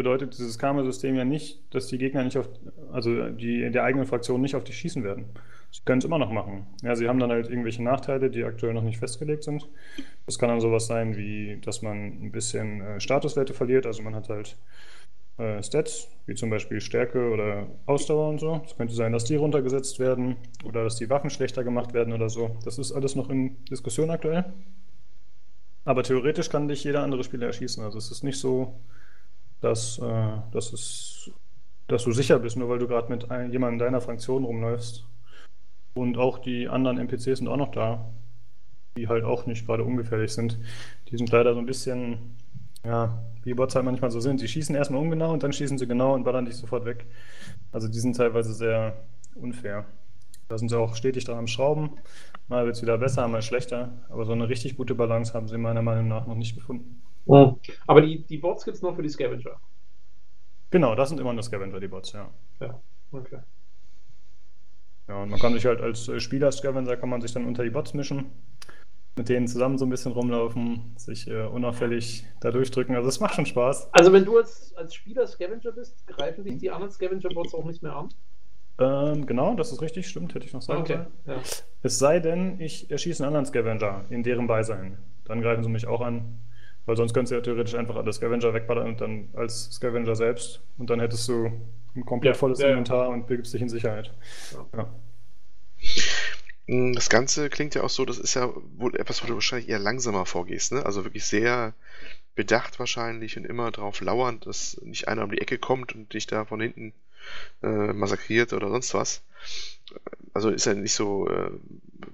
[0.00, 2.48] bedeutet dieses Karma-System ja nicht, dass die Gegner nicht auf,
[2.90, 5.26] also die der eigenen Fraktion nicht auf dich schießen werden.
[5.70, 6.66] Sie können es immer noch machen.
[6.82, 9.68] Ja, sie haben dann halt irgendwelche Nachteile, die aktuell noch nicht festgelegt sind.
[10.24, 13.84] Das kann dann sowas sein, wie dass man ein bisschen äh, Statuswerte verliert.
[13.84, 14.56] Also man hat halt
[15.36, 18.62] äh, Stats, wie zum Beispiel Stärke oder Ausdauer und so.
[18.64, 22.30] Es könnte sein, dass die runtergesetzt werden oder dass die Waffen schlechter gemacht werden oder
[22.30, 22.56] so.
[22.64, 24.46] Das ist alles noch in Diskussion aktuell.
[25.84, 27.84] Aber theoretisch kann dich jeder andere Spieler erschießen.
[27.84, 28.80] Also es ist nicht so,
[29.60, 31.30] dass, äh, dass, es,
[31.88, 35.06] dass du sicher bist, nur weil du gerade mit ein, jemandem deiner Fraktion rumläufst.
[35.94, 38.12] Und auch die anderen NPCs sind auch noch da,
[38.96, 40.58] die halt auch nicht gerade ungefährlich sind.
[41.10, 42.36] Die sind leider so ein bisschen
[42.84, 44.40] Ja, wie Bots halt manchmal so sind.
[44.40, 47.06] Die schießen erstmal ungenau und dann schießen sie genau und ballern dich sofort weg.
[47.72, 49.86] Also die sind teilweise sehr unfair.
[50.48, 51.98] Da sind sie auch stetig dran am Schrauben.
[52.48, 53.92] Mal wird es wieder besser, mal schlechter.
[54.10, 57.02] Aber so eine richtig gute Balance haben sie meiner Meinung nach noch nicht gefunden.
[57.26, 57.56] Mhm.
[57.86, 59.60] Aber die, die Bots gibt es nur für die Scavenger.
[60.70, 62.30] Genau, das sind immer nur Scavenger, die Bots, ja.
[62.60, 62.80] Ja,
[63.12, 63.40] okay.
[65.08, 67.70] Ja, und man kann sich halt als äh, Spieler-Scavenger kann man sich dann unter die
[67.70, 68.30] Bots mischen,
[69.16, 72.94] mit denen zusammen so ein bisschen rumlaufen, sich äh, unauffällig da durchdrücken.
[72.94, 73.92] Also es macht schon Spaß.
[73.92, 77.82] Also wenn du als, als Spieler Scavenger bist, greifen dich die anderen Scavenger-Bots auch nicht
[77.82, 78.08] mehr an?
[78.78, 81.06] Ähm, genau, das ist richtig, stimmt, hätte ich noch sagen Okay, sollen.
[81.26, 81.42] ja.
[81.82, 84.96] Es sei denn, ich erschieße einen anderen Scavenger in deren Beisein.
[85.24, 86.38] Dann greifen sie mich auch an.
[86.86, 90.62] Weil sonst könntest du ja theoretisch einfach alle Scavenger wegballern und dann als Scavenger selbst.
[90.78, 91.52] Und dann hättest du
[91.96, 92.84] ein komplett Ja, volles ja, ja.
[92.84, 94.12] Inventar und begibst dich in Sicherheit.
[94.50, 94.66] Ja.
[94.76, 94.90] Ja.
[96.66, 99.68] Mm, Das Ganze klingt ja auch so, das ist ja wohl etwas, wo du wahrscheinlich
[99.68, 100.84] eher langsamer vorgehst, ne?
[100.86, 101.74] Also wirklich sehr
[102.36, 106.26] bedacht wahrscheinlich und immer drauf lauernd, dass nicht einer um die Ecke kommt und dich
[106.26, 106.94] da von hinten
[107.62, 109.22] äh, massakriert oder sonst was.
[110.34, 111.50] Also ist ja nicht so äh,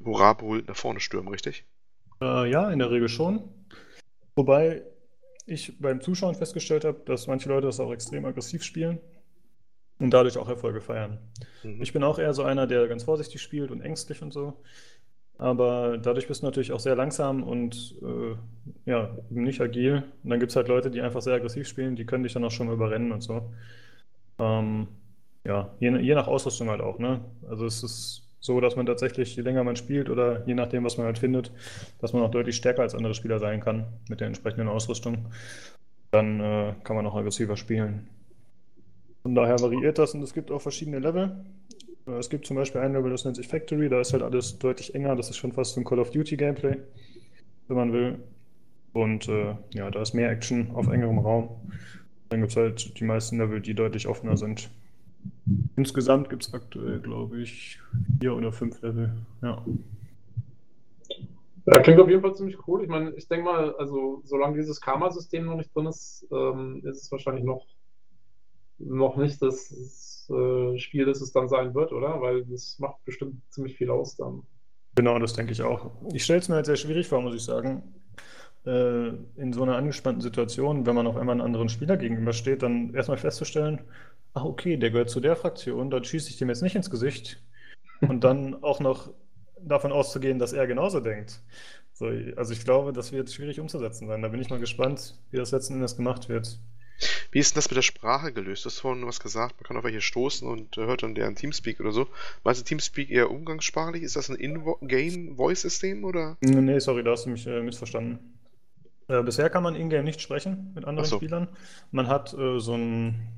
[0.04, 1.64] hurra brüllend nach vorne stürmen, richtig?
[2.20, 3.42] Äh, ja, in der Regel schon.
[4.36, 4.82] Wobei
[5.46, 9.00] ich beim Zuschauen festgestellt habe, dass manche Leute das auch extrem aggressiv spielen
[9.98, 11.18] und dadurch auch Erfolge feiern.
[11.62, 11.80] Mhm.
[11.80, 14.54] Ich bin auch eher so einer, der ganz vorsichtig spielt und ängstlich und so.
[15.38, 18.36] Aber dadurch bist du natürlich auch sehr langsam und äh,
[18.90, 20.04] ja, nicht agil.
[20.24, 22.44] Und dann gibt es halt Leute, die einfach sehr aggressiv spielen, die können dich dann
[22.44, 23.52] auch schon mal überrennen und so.
[24.38, 24.88] Ähm,
[25.44, 27.20] ja, je, je nach Ausrüstung halt auch, ne?
[27.48, 30.96] Also es ist so, dass man tatsächlich, je länger man spielt oder je nachdem, was
[30.98, 31.52] man halt findet,
[32.00, 35.26] dass man auch deutlich stärker als andere Spieler sein kann mit der entsprechenden Ausrüstung.
[36.12, 38.08] Dann äh, kann man auch aggressiver spielen.
[39.22, 41.44] Von daher variiert das und es gibt auch verschiedene Level.
[42.06, 44.58] Äh, Es gibt zum Beispiel ein Level, das nennt sich Factory, da ist halt alles
[44.58, 46.76] deutlich enger, das ist schon fast so ein Call of Duty Gameplay,
[47.68, 48.20] wenn man will.
[48.92, 51.50] Und äh, ja, da ist mehr Action auf engerem Raum.
[52.30, 54.70] Dann gibt es halt die meisten Level, die deutlich offener sind.
[55.76, 57.78] Insgesamt gibt es aktuell, glaube ich,
[58.20, 59.12] vier oder fünf Level.
[59.42, 59.64] Ja.
[61.66, 62.82] Ja, klingt auf jeden Fall ziemlich cool.
[62.82, 67.02] Ich meine, ich denke mal, also solange dieses Karma-System noch nicht drin ist, ähm, ist
[67.02, 67.66] es wahrscheinlich noch,
[68.78, 72.20] noch nicht das äh, Spiel, das es dann sein wird, oder?
[72.20, 74.42] Weil das macht bestimmt ziemlich viel aus dann.
[74.94, 75.90] Genau, das denke ich auch.
[76.12, 77.82] Ich stelle es mir halt sehr schwierig vor, muss ich sagen.
[78.64, 82.94] Äh, in so einer angespannten Situation, wenn man auf einmal einen anderen Spieler gegenübersteht, dann
[82.94, 83.80] erstmal festzustellen,
[84.36, 87.42] ach okay, der gehört zu der Fraktion, dann schieße ich dem jetzt nicht ins Gesicht.
[88.02, 89.10] Und dann auch noch
[89.58, 91.40] davon auszugehen, dass er genauso denkt.
[91.94, 94.20] So, also ich glaube, das wird schwierig umzusetzen sein.
[94.20, 96.58] Da bin ich mal gespannt, wie das letzten Endes gemacht wird.
[97.30, 98.64] Wie ist denn das mit der Sprache gelöst?
[98.64, 101.34] Du hast vorhin was gesagt, man kann auf welche stoßen und äh, hört dann deren
[101.34, 102.06] Teamspeak oder so.
[102.44, 104.02] Meinst du Teamspeak eher umgangssprachlich?
[104.02, 106.36] Ist das ein In-Game-Voice-System oder?
[106.40, 108.36] Nee, sorry, da hast du mich äh, missverstanden.
[109.08, 111.16] Äh, bisher kann man in-game nicht sprechen mit anderen so.
[111.16, 111.48] Spielern.
[111.92, 113.28] Man hat äh, so ein,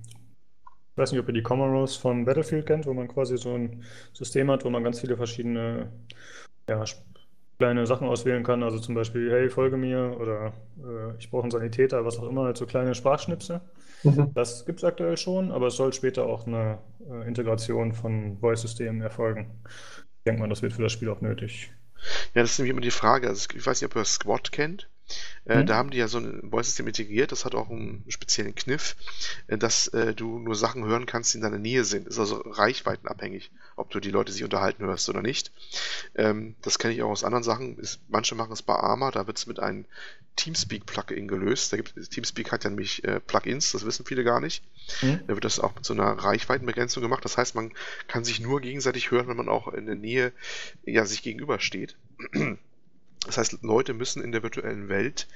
[0.99, 3.85] ich weiß nicht, ob ihr die Comoros von Battlefield kennt, wo man quasi so ein
[4.13, 5.93] System hat, wo man ganz viele verschiedene
[6.69, 6.83] ja,
[7.57, 8.65] kleine Sachen auswählen kann.
[8.65, 12.47] Also zum Beispiel, hey, folge mir oder äh, ich brauche einen Sanitäter, was auch immer,
[12.47, 13.61] halt so kleine Sprachschnipsel.
[14.35, 19.01] Das gibt es aktuell schon, aber es soll später auch eine äh, Integration von Voice-Systemen
[19.01, 19.53] erfolgen.
[19.69, 21.71] Ich denke mal, das wird für das Spiel auch nötig.
[22.35, 23.29] Ja, das ist nämlich immer die Frage.
[23.29, 24.91] Also, ich weiß nicht, ob ihr Squad kennt.
[25.45, 25.67] Äh, Mhm.
[25.67, 27.33] Da haben die ja so ein Voice-System integriert.
[27.33, 28.97] Das hat auch einen speziellen Kniff,
[29.47, 32.07] äh, dass äh, du nur Sachen hören kannst, die in deiner Nähe sind.
[32.07, 35.53] Ist also reichweitenabhängig, ob du die Leute sich unterhalten hörst oder nicht.
[36.15, 37.79] Ähm, das kenne ich auch aus anderen Sachen.
[37.79, 39.85] Ist, manche machen es bei Arma, da wird es mit einem
[40.37, 41.73] Teamspeak-Plugin gelöst.
[41.73, 44.63] Da gibt, Teamspeak hat ja nämlich äh, Plugins, das wissen viele gar nicht.
[45.03, 45.21] Mhm.
[45.27, 47.25] Da wird das auch mit so einer Reichweitenbegrenzung gemacht.
[47.25, 47.73] Das heißt, man
[48.07, 50.33] kann sich nur gegenseitig hören, wenn man auch in der Nähe
[50.85, 51.97] ja, sich gegenübersteht.
[53.27, 55.27] Das heißt, Leute müssen in der virtuellen Welt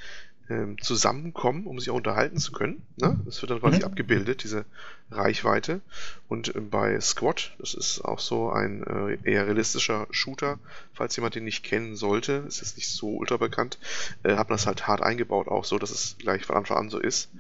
[0.49, 2.83] ähm, zusammenkommen, um sich auch unterhalten zu können.
[2.97, 3.19] Ne?
[3.25, 3.85] Das wird dann quasi Mhm.
[3.85, 4.65] abgebildet, diese
[5.11, 5.81] Reichweite.
[6.29, 10.59] Und äh, bei Squad, das ist auch so ein äh, eher realistischer Shooter,
[10.93, 13.79] falls jemand den nicht kennen sollte, ist jetzt nicht so ultra bekannt,
[14.25, 16.91] äh, hat man das halt hart eingebaut, auch so, dass es gleich von Anfang an
[16.91, 17.31] so ist.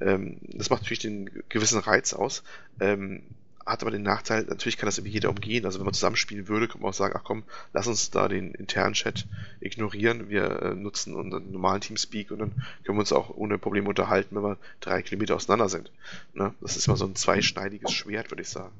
[0.00, 2.42] Ähm, das macht natürlich den gewissen Reiz aus.
[2.80, 3.22] Ähm,
[3.68, 5.64] hat aber den Nachteil, natürlich kann das irgendwie jeder umgehen.
[5.64, 8.52] Also wenn man zusammenspielen würde, könnte man auch sagen, ach komm, lass uns da den
[8.54, 9.26] internen Chat
[9.60, 10.28] ignorieren.
[10.28, 12.50] Wir äh, nutzen unseren normalen Teamspeak und dann
[12.84, 15.92] können wir uns auch ohne Probleme unterhalten, wenn wir drei Kilometer auseinander sind.
[16.34, 16.54] Ne?
[16.60, 18.72] Das ist immer so ein zweischneidiges Schwert, würde ich sagen.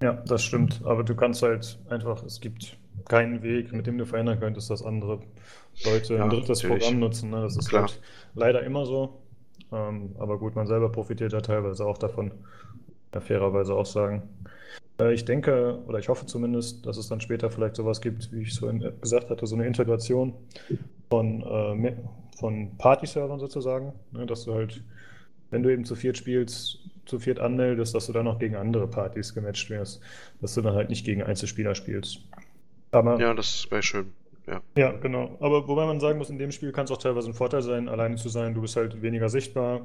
[0.00, 0.80] Ja, das stimmt.
[0.84, 2.76] Aber du kannst halt einfach, es gibt
[3.08, 5.20] keinen Weg, mit dem du verhindern könntest, dass andere
[5.84, 6.82] Leute Ja, ein drittes natürlich.
[6.84, 7.30] Programm nutzen.
[7.30, 7.42] Ne?
[7.42, 7.82] Das ist Klar.
[7.82, 8.00] halt
[8.34, 9.22] leider immer so.
[9.72, 12.32] Ähm, aber gut, man selber profitiert ja teilweise auch davon.
[13.14, 14.22] Ja, fairerweise auch sagen.
[14.98, 18.42] Äh, ich denke, oder ich hoffe zumindest, dass es dann später vielleicht sowas gibt, wie
[18.42, 20.34] ich so gesagt hatte, so eine Integration
[21.10, 21.96] von, äh,
[22.38, 24.82] von Party-Servern sozusagen, ne, dass du halt,
[25.50, 28.86] wenn du eben zu viert spielst, zu viert anmeldest, dass du dann auch gegen andere
[28.88, 30.00] Partys gematcht wirst,
[30.40, 32.20] dass du dann halt nicht gegen Einzelspieler spielst.
[32.92, 34.12] Aber, ja, das wäre schön.
[34.46, 34.60] Ja.
[34.76, 35.36] ja, genau.
[35.40, 37.88] Aber wobei man sagen muss, in dem Spiel kann es auch teilweise ein Vorteil sein,
[37.88, 38.54] alleine zu sein.
[38.54, 39.82] Du bist halt weniger sichtbar.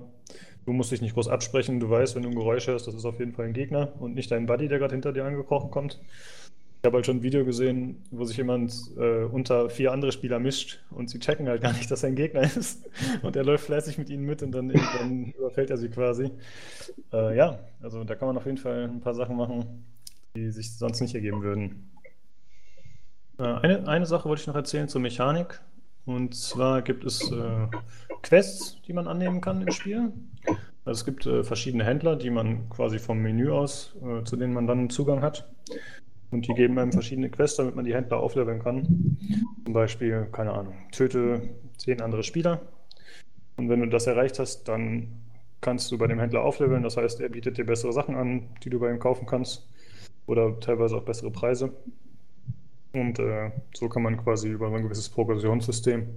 [0.67, 1.79] Du musst dich nicht groß absprechen.
[1.79, 4.15] Du weißt, wenn du ein Geräusch hörst, das ist auf jeden Fall ein Gegner und
[4.15, 5.97] nicht dein Buddy, der gerade hinter dir angekrochen kommt.
[6.81, 10.39] Ich habe halt schon ein Video gesehen, wo sich jemand äh, unter vier andere Spieler
[10.39, 12.85] mischt und sie checken halt gar nicht, dass er ein Gegner ist.
[13.21, 16.31] Und er läuft fleißig mit ihnen mit und dann irgendwann überfällt er sie quasi.
[17.13, 19.85] Äh, ja, also da kann man auf jeden Fall ein paar Sachen machen,
[20.35, 21.89] die sich sonst nicht ergeben würden.
[23.39, 25.61] Äh, eine, eine Sache wollte ich noch erzählen zur Mechanik.
[26.07, 27.67] Und zwar gibt es äh,
[28.23, 30.13] Quests, die man annehmen kann im Spiel.
[30.85, 34.53] Also es gibt äh, verschiedene Händler, die man quasi vom Menü aus, äh, zu denen
[34.53, 35.51] man dann Zugang hat.
[36.31, 39.17] Und die geben einem verschiedene Quests, damit man die Händler aufleveln kann.
[39.65, 41.41] Zum Beispiel, keine Ahnung, töte
[41.77, 42.61] zehn andere Spieler.
[43.57, 45.09] Und wenn du das erreicht hast, dann
[45.59, 46.83] kannst du bei dem Händler aufleveln.
[46.83, 49.67] Das heißt, er bietet dir bessere Sachen an, die du bei ihm kaufen kannst.
[50.25, 51.73] Oder teilweise auch bessere Preise.
[52.93, 56.07] Und äh, so kann man quasi über ein gewisses Progressionssystem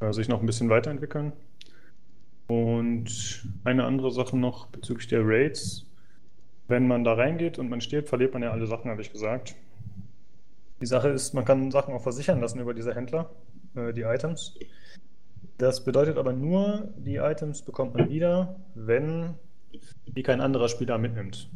[0.00, 1.32] äh, sich noch ein bisschen weiterentwickeln.
[2.46, 5.84] Und eine andere Sache noch bezüglich der Raids.
[6.68, 9.54] Wenn man da reingeht und man stirbt, verliert man ja alle Sachen, habe ich gesagt.
[10.80, 13.30] Die Sache ist, man kann Sachen auch versichern lassen über diese Händler,
[13.74, 14.58] äh, die Items.
[15.58, 19.34] Das bedeutet aber nur, die Items bekommt man wieder, wenn
[20.06, 21.48] die kein anderer Spieler mitnimmt.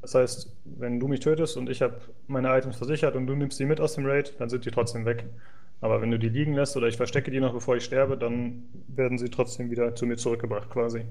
[0.00, 3.58] Das heißt, wenn du mich tötest und ich habe meine Items versichert und du nimmst
[3.58, 5.24] die mit aus dem Raid, dann sind die trotzdem weg.
[5.80, 8.68] Aber wenn du die liegen lässt oder ich verstecke die noch, bevor ich sterbe, dann
[8.88, 11.04] werden sie trotzdem wieder zu mir zurückgebracht, quasi.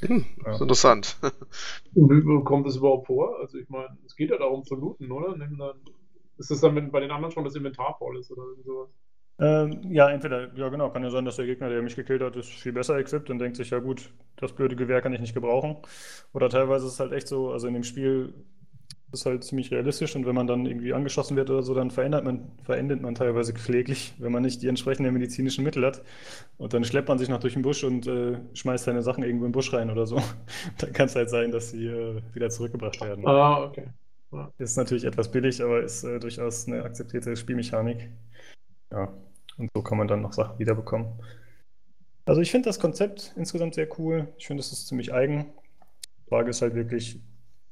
[0.00, 0.52] Hm, ja.
[0.52, 1.16] ist interessant.
[1.94, 3.38] Und wie kommt das überhaupt vor?
[3.40, 5.36] Also ich meine, es geht ja darum zu looten, oder?
[5.36, 5.58] Dann,
[6.38, 8.88] ist das dann, bei den anderen schon das Inventar voll ist oder sowas?
[9.40, 12.36] Ähm, ja, entweder, ja genau, kann ja sein, dass der Gegner, der mich gekillt hat,
[12.36, 15.34] ist viel besser equipped und denkt sich, ja gut, das blöde Gewehr kann ich nicht
[15.34, 15.76] gebrauchen.
[16.32, 18.34] Oder teilweise ist es halt echt so, also in dem Spiel
[19.12, 21.90] ist es halt ziemlich realistisch und wenn man dann irgendwie angeschossen wird oder so, dann
[21.90, 26.02] verändert man, verendet man teilweise kläglich, wenn man nicht die entsprechenden medizinischen Mittel hat.
[26.58, 29.46] Und dann schleppt man sich noch durch den Busch und äh, schmeißt seine Sachen irgendwo
[29.46, 30.20] im Busch rein oder so.
[30.78, 33.26] dann kann es halt sein, dass sie äh, wieder zurückgebracht werden.
[33.26, 33.86] Ah, okay.
[34.32, 34.52] Ja.
[34.58, 38.10] Ist natürlich etwas billig, aber ist äh, durchaus eine akzeptierte Spielmechanik.
[38.92, 39.12] Ja.
[39.60, 41.06] Und so kann man dann noch Sachen wiederbekommen.
[42.24, 44.28] Also ich finde das Konzept insgesamt sehr cool.
[44.38, 45.52] Ich finde, es ist ziemlich eigen.
[46.24, 47.20] Die Frage ist halt wirklich,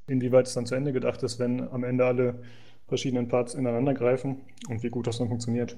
[0.06, 2.42] inwieweit es dann zu Ende gedacht ist, wenn am Ende alle
[2.88, 5.76] verschiedenen Parts ineinander greifen und wie gut das dann funktioniert.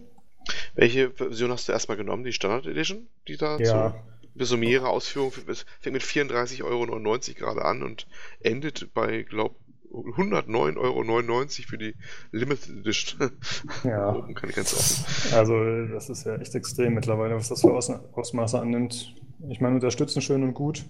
[0.74, 2.24] Welche Version hast du erstmal genommen?
[2.24, 3.08] Die Standard Edition?
[3.28, 3.94] Die da ja.
[4.34, 6.86] Bis um mehrere Ausführungen fängt mit 34,99 Euro
[7.34, 8.06] gerade an und
[8.40, 9.56] endet bei, glaube
[9.92, 11.94] 109,99 Euro für die
[12.33, 13.31] Limited Edition.
[13.85, 14.14] Ja.
[14.14, 15.35] Oben kann ich ganz offen.
[15.35, 19.14] Also, das ist ja echt extrem mittlerweile, was das für Aus Ausmaße annimmt.
[19.48, 20.85] Ich meine, unterstützen schön und gut.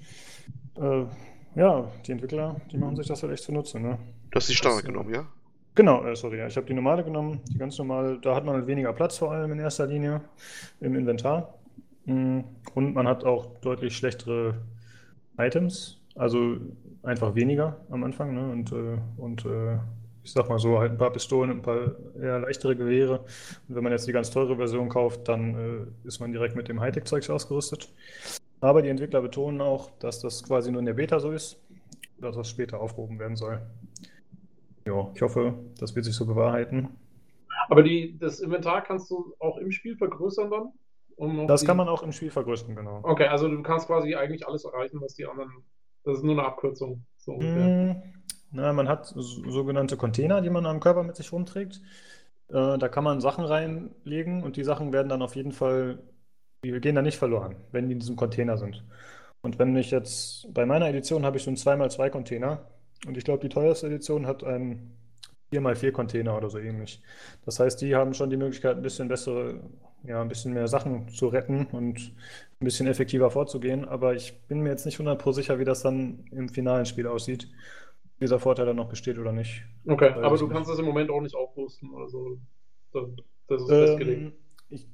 [0.76, 1.04] Äh,
[1.54, 3.80] ja, die Entwickler, die machen sich das halt echt zunutze.
[3.80, 3.98] Ne?
[4.30, 5.26] Du hast die Standard genommen, ja?
[5.74, 6.46] Genau, äh, sorry, ja.
[6.46, 8.18] ich habe die normale genommen, die ganz normale.
[8.20, 10.22] Da hat man halt weniger Platz vor allem in erster Linie
[10.80, 11.54] im Inventar.
[12.06, 12.40] Mm,
[12.74, 14.62] und man hat auch deutlich schlechtere
[15.38, 16.00] Items.
[16.16, 16.56] Also
[17.02, 18.34] einfach weniger am Anfang.
[18.34, 18.50] Ne?
[18.52, 19.78] Und, äh, und äh,
[20.22, 23.20] ich sag mal so, halt ein paar Pistolen und ein paar eher leichtere Gewehre.
[23.68, 25.54] Und wenn man jetzt die ganz teure Version kauft, dann
[26.04, 27.92] äh, ist man direkt mit dem Hightech-Zeug ausgerüstet.
[28.60, 31.58] Aber die Entwickler betonen auch, dass das quasi nur in der Beta so ist,
[32.18, 33.60] dass das später aufgehoben werden soll.
[34.86, 36.88] Ja, ich hoffe, das wird sich so bewahrheiten.
[37.68, 40.72] Aber die, das Inventar kannst du auch im Spiel vergrößern dann?
[41.16, 41.66] Um das die...
[41.66, 43.00] kann man auch im Spiel vergrößern, genau.
[43.02, 45.64] Okay, also du kannst quasi eigentlich alles erreichen, was die anderen
[46.04, 47.04] das ist nur eine Abkürzung.
[47.18, 48.02] So mm,
[48.52, 51.80] na, man hat sogenannte Container, die man am Körper mit sich rumträgt.
[52.48, 56.00] Äh, da kann man Sachen reinlegen und die Sachen werden dann auf jeden Fall,
[56.64, 58.84] die gehen dann nicht verloren, wenn die in diesem Container sind.
[59.42, 62.66] Und wenn ich jetzt, bei meiner Edition habe ich so einen 2x2 Container
[63.06, 64.96] und ich glaube, die teuerste Edition hat einen
[65.52, 67.00] 4x4 Container oder so ähnlich.
[67.44, 69.60] Das heißt, die haben schon die Möglichkeit, ein bisschen bessere
[70.04, 72.14] ja, ein bisschen mehr Sachen zu retten und
[72.60, 73.84] ein bisschen effektiver vorzugehen.
[73.84, 77.48] Aber ich bin mir jetzt nicht 100% sicher, wie das dann im finalen Spiel aussieht.
[78.04, 79.62] Ob dieser Vorteil dann noch besteht oder nicht.
[79.86, 81.90] Okay, aber du kannst das im Moment auch nicht aufrüsten.
[81.96, 82.38] Also,
[82.92, 84.32] das ist ähm, festgelegt.
[84.68, 84.86] Ich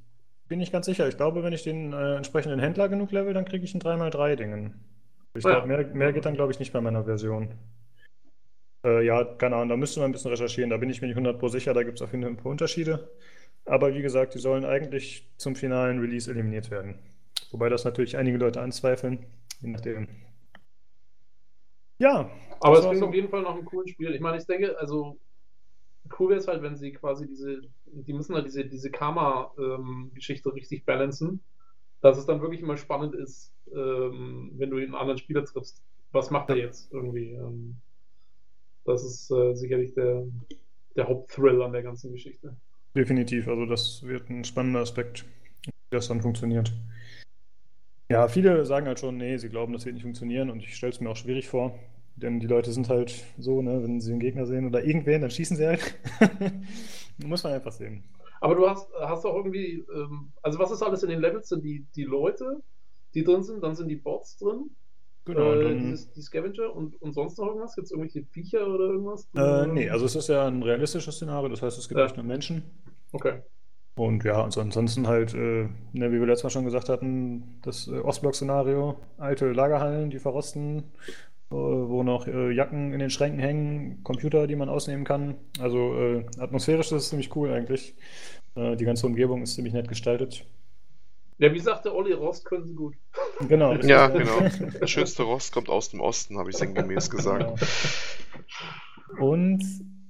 [0.47, 1.07] bin nicht ganz sicher.
[1.07, 4.79] Ich glaube, wenn ich den äh, entsprechenden Händler genug level, dann kriege ich ein 3x3-Dingen.
[5.35, 5.51] Ich ja.
[5.51, 7.49] glaube, mehr, mehr geht dann, glaube ich, nicht bei meiner Version.
[8.85, 10.69] Äh, ja, keine Ahnung, da müsste man ein bisschen recherchieren.
[10.69, 11.73] Da bin ich mir nicht 100% sicher.
[11.73, 13.09] Da gibt es auf jeden Fall ein paar Unterschiede.
[13.65, 16.99] Aber wie gesagt, die sollen eigentlich zum finalen Release eliminiert werden.
[17.51, 19.25] Wobei das natürlich einige Leute anzweifeln,
[19.61, 20.07] je nachdem.
[21.99, 22.29] Ja,
[22.59, 23.07] Aber es klingt so.
[23.07, 24.13] auf jeden Fall noch ein cooles Spiel.
[24.13, 25.17] Ich meine, ich denke, also
[26.19, 30.55] cool wäre es halt, wenn sie quasi diese, die müssen halt diese, diese Karma-Geschichte ähm,
[30.55, 31.41] richtig balancen,
[32.01, 35.83] dass es dann wirklich immer spannend ist, ähm, wenn du einen anderen Spieler triffst.
[36.11, 37.33] Was macht er jetzt irgendwie?
[37.33, 37.77] Ähm,
[38.85, 40.25] das ist äh, sicherlich der,
[40.95, 42.55] der Hauptthrill an der ganzen Geschichte.
[42.97, 45.23] Definitiv, also das wird ein spannender Aspekt,
[45.63, 46.73] wie das dann funktioniert.
[48.09, 50.93] Ja, viele sagen halt schon, nee, sie glauben, das wird nicht funktionieren und ich stelle
[50.93, 51.77] es mir auch schwierig vor.
[52.15, 55.29] Denn die Leute sind halt so, ne, wenn sie einen Gegner sehen oder irgendwen, dann
[55.29, 55.95] schießen sie halt.
[57.23, 58.03] Muss man einfach sehen.
[58.41, 61.49] Aber du hast, hast auch irgendwie, ähm, also was ist alles in den Levels?
[61.49, 62.63] Sind die, die Leute,
[63.13, 64.71] die drin sind, dann sind die Bots drin.
[65.25, 65.53] Genau.
[65.53, 67.75] Äh, dieses, die Scavenger und, und sonst noch irgendwas?
[67.75, 69.29] Gibt es irgendwelche Viecher oder irgendwas?
[69.35, 72.05] Äh, nee, also es ist ja ein realistisches Szenario, das heißt, es gibt ja.
[72.05, 72.63] nicht nur Menschen.
[73.11, 73.41] Okay.
[73.95, 77.87] Und ja, also ansonsten halt, äh, ne, wie wir letztes Mal schon gesagt hatten, das
[77.87, 80.83] äh, Ostblock-Szenario, alte Lagerhallen, die verrosten,
[81.49, 85.35] äh, wo noch äh, Jacken in den Schränken hängen, Computer, die man ausnehmen kann.
[85.59, 87.95] Also äh, atmosphärisch ist es ziemlich cool eigentlich.
[88.55, 90.45] Äh, die ganze Umgebung ist ziemlich nett gestaltet.
[91.39, 92.95] Ja, wie sagte Olli, Rost können sie gut.
[93.47, 93.73] Genau.
[93.81, 94.41] ja, genau.
[94.79, 97.63] Der schönste Rost kommt aus dem Osten, habe ich sinngemäß gesagt.
[99.09, 99.25] Genau.
[99.25, 99.63] Und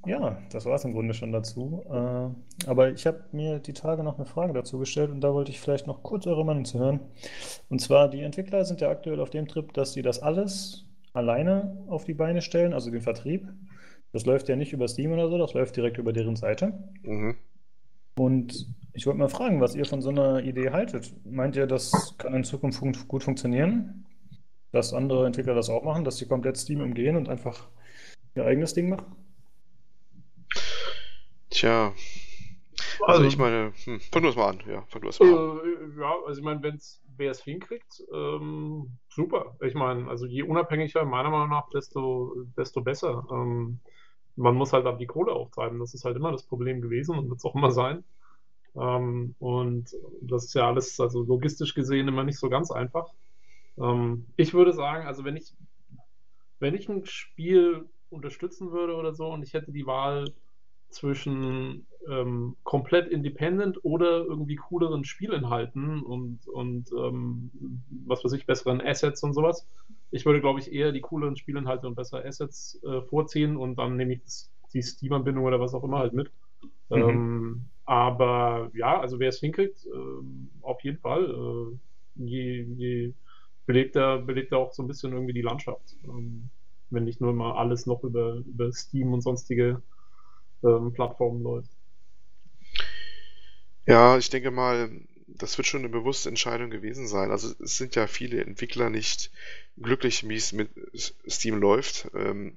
[0.07, 1.83] ja, das war es im Grunde schon dazu.
[1.89, 5.51] Äh, aber ich habe mir die Tage noch eine Frage dazu gestellt und da wollte
[5.51, 6.99] ich vielleicht noch kurz eure Meinung zu hören.
[7.69, 11.83] Und zwar, die Entwickler sind ja aktuell auf dem Trip, dass sie das alles alleine
[11.87, 13.47] auf die Beine stellen, also den Vertrieb.
[14.13, 16.73] Das läuft ja nicht über Steam oder so, das läuft direkt über deren Seite.
[17.03, 17.35] Mhm.
[18.15, 21.13] Und ich wollte mal fragen, was ihr von so einer Idee haltet.
[21.25, 24.05] Meint ihr, das kann in Zukunft fun gut funktionieren?
[24.71, 27.67] Dass andere Entwickler das auch machen, dass sie komplett Steam umgehen und einfach
[28.35, 29.05] ihr eigenes Ding machen?
[31.57, 31.91] Tja.
[33.01, 34.61] Also, also ich meine, hm, fang du es mal an.
[34.69, 35.59] Ja, fang du es mal an.
[35.59, 39.57] Äh, ja, also ich meine, wenn es wer es hinkriegt, ähm, super.
[39.61, 43.25] Ich meine, also je unabhängiger, meiner Meinung nach, desto, desto besser.
[43.31, 43.79] Ähm,
[44.35, 45.79] man muss halt dann die Kohle auftreiben.
[45.79, 48.03] Das ist halt immer das Problem gewesen und wird es auch immer sein.
[48.75, 53.11] Ähm, und das ist ja alles, also logistisch gesehen, immer nicht so ganz einfach.
[53.79, 55.55] Ähm, ich würde sagen, also wenn ich,
[56.59, 60.31] wenn ich ein Spiel unterstützen würde oder so und ich hätte die Wahl,
[60.89, 67.51] zwischen ähm, komplett independent oder irgendwie cooleren Spielinhalten und, und ähm,
[68.05, 69.67] was weiß ich, besseren Assets und sowas.
[70.11, 73.97] Ich würde, glaube ich, eher die cooleren Spielinhalte und bessere Assets äh, vorziehen und dann
[73.97, 76.31] nehme ich das, die Steam-Anbindung oder was auch immer halt mit.
[76.89, 76.97] Mhm.
[76.97, 81.25] Ähm, aber ja, also wer es hinkriegt, äh, auf jeden Fall.
[81.25, 81.77] Äh,
[82.15, 83.13] je, je
[83.65, 85.95] belegt er, belegt er auch so ein bisschen irgendwie die Landschaft.
[86.05, 86.49] Ähm,
[86.89, 89.81] wenn nicht nur immer alles noch über, über Steam und sonstige
[90.63, 91.69] ähm, Plattformen läuft.
[93.85, 94.91] Ja, ich denke mal,
[95.27, 97.31] das wird schon eine bewusste Entscheidung gewesen sein.
[97.31, 99.31] Also es sind ja viele Entwickler nicht
[99.77, 100.69] glücklich, wie es mit
[101.27, 102.55] Steam läuft, ähm,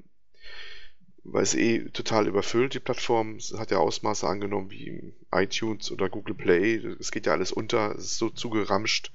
[1.22, 3.36] weil es eh total überfüllt, die Plattform.
[3.36, 6.76] Es hat ja Ausmaße angenommen wie iTunes oder Google Play.
[6.98, 9.12] Es geht ja alles unter, es ist so zugeramscht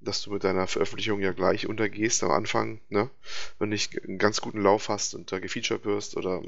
[0.00, 3.10] dass du mit deiner Veröffentlichung ja gleich untergehst am Anfang, ne?
[3.58, 6.42] Wenn du nicht einen ganz guten Lauf hast und da gefeatured wirst oder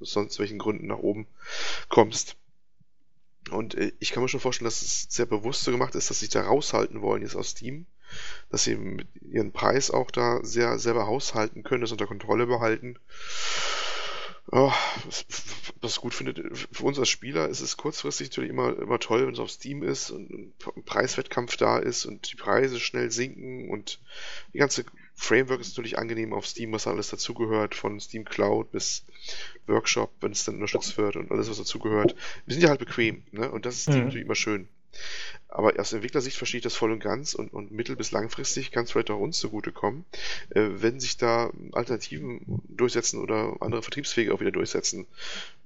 [0.00, 1.26] sonst welchen Gründen nach oben
[1.88, 2.36] kommst.
[3.50, 6.20] Und äh, ich kann mir schon vorstellen, dass es sehr bewusst so gemacht ist, dass
[6.20, 7.86] sie da raushalten wollen jetzt aus Steam,
[8.50, 8.78] dass sie
[9.20, 12.98] ihren Preis auch da sehr selber haushalten können, das unter Kontrolle behalten
[14.52, 14.72] Oh,
[15.06, 15.24] was,
[15.80, 16.38] was gut findet,
[16.70, 19.82] für uns als Spieler ist es kurzfristig natürlich immer, immer toll, wenn es auf Steam
[19.82, 20.52] ist und ein
[20.84, 24.00] Preiswettkampf da ist und die Preise schnell sinken und
[24.52, 24.84] die ganze
[25.14, 29.04] Framework ist natürlich angenehm auf Steam, was alles dazugehört, von Steam Cloud bis
[29.66, 32.14] Workshop, wenn es dann unterstützt wird und alles, was dazugehört.
[32.44, 33.50] Wir sind ja halt bequem, ne?
[33.50, 34.04] Und das ist mhm.
[34.04, 34.68] natürlich immer schön.
[35.54, 38.84] Aber aus Entwicklersicht verstehe ich das voll und ganz und, und mittel- bis langfristig kann
[38.84, 40.04] es vielleicht auch uns zugutekommen,
[40.50, 45.06] äh, wenn sich da Alternativen durchsetzen oder andere Vertriebswege auch wieder durchsetzen.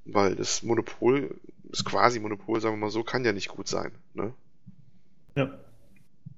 [0.05, 1.35] Weil das Monopol,
[1.65, 3.93] das quasi Monopol, sagen wir mal so, kann ja nicht gut sein.
[4.13, 4.35] Ne?
[5.37, 5.59] Ja.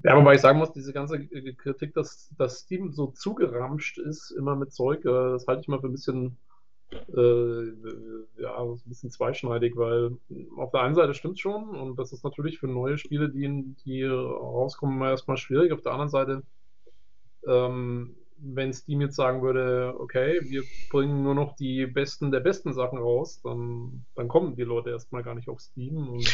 [0.05, 1.27] Ja, wobei ich sagen muss, diese ganze
[1.57, 5.81] Kritik, dass, dass Steam so zugeramscht ist, immer mit Zeug, äh, das halte ich mal
[5.81, 6.39] für ein bisschen
[6.93, 10.17] äh, ja, ein bisschen zweischneidig, weil
[10.57, 14.05] auf der einen Seite stimmt schon und das ist natürlich für neue Spiele, die, die
[14.05, 15.73] rauskommen, erstmal schwierig.
[15.73, 16.43] Auf der anderen Seite,
[17.47, 22.73] ähm, wenn Steam jetzt sagen würde, okay, wir bringen nur noch die besten der besten
[22.73, 26.09] Sachen raus, dann, dann kommen die Leute erstmal gar nicht auf Steam.
[26.09, 26.33] Und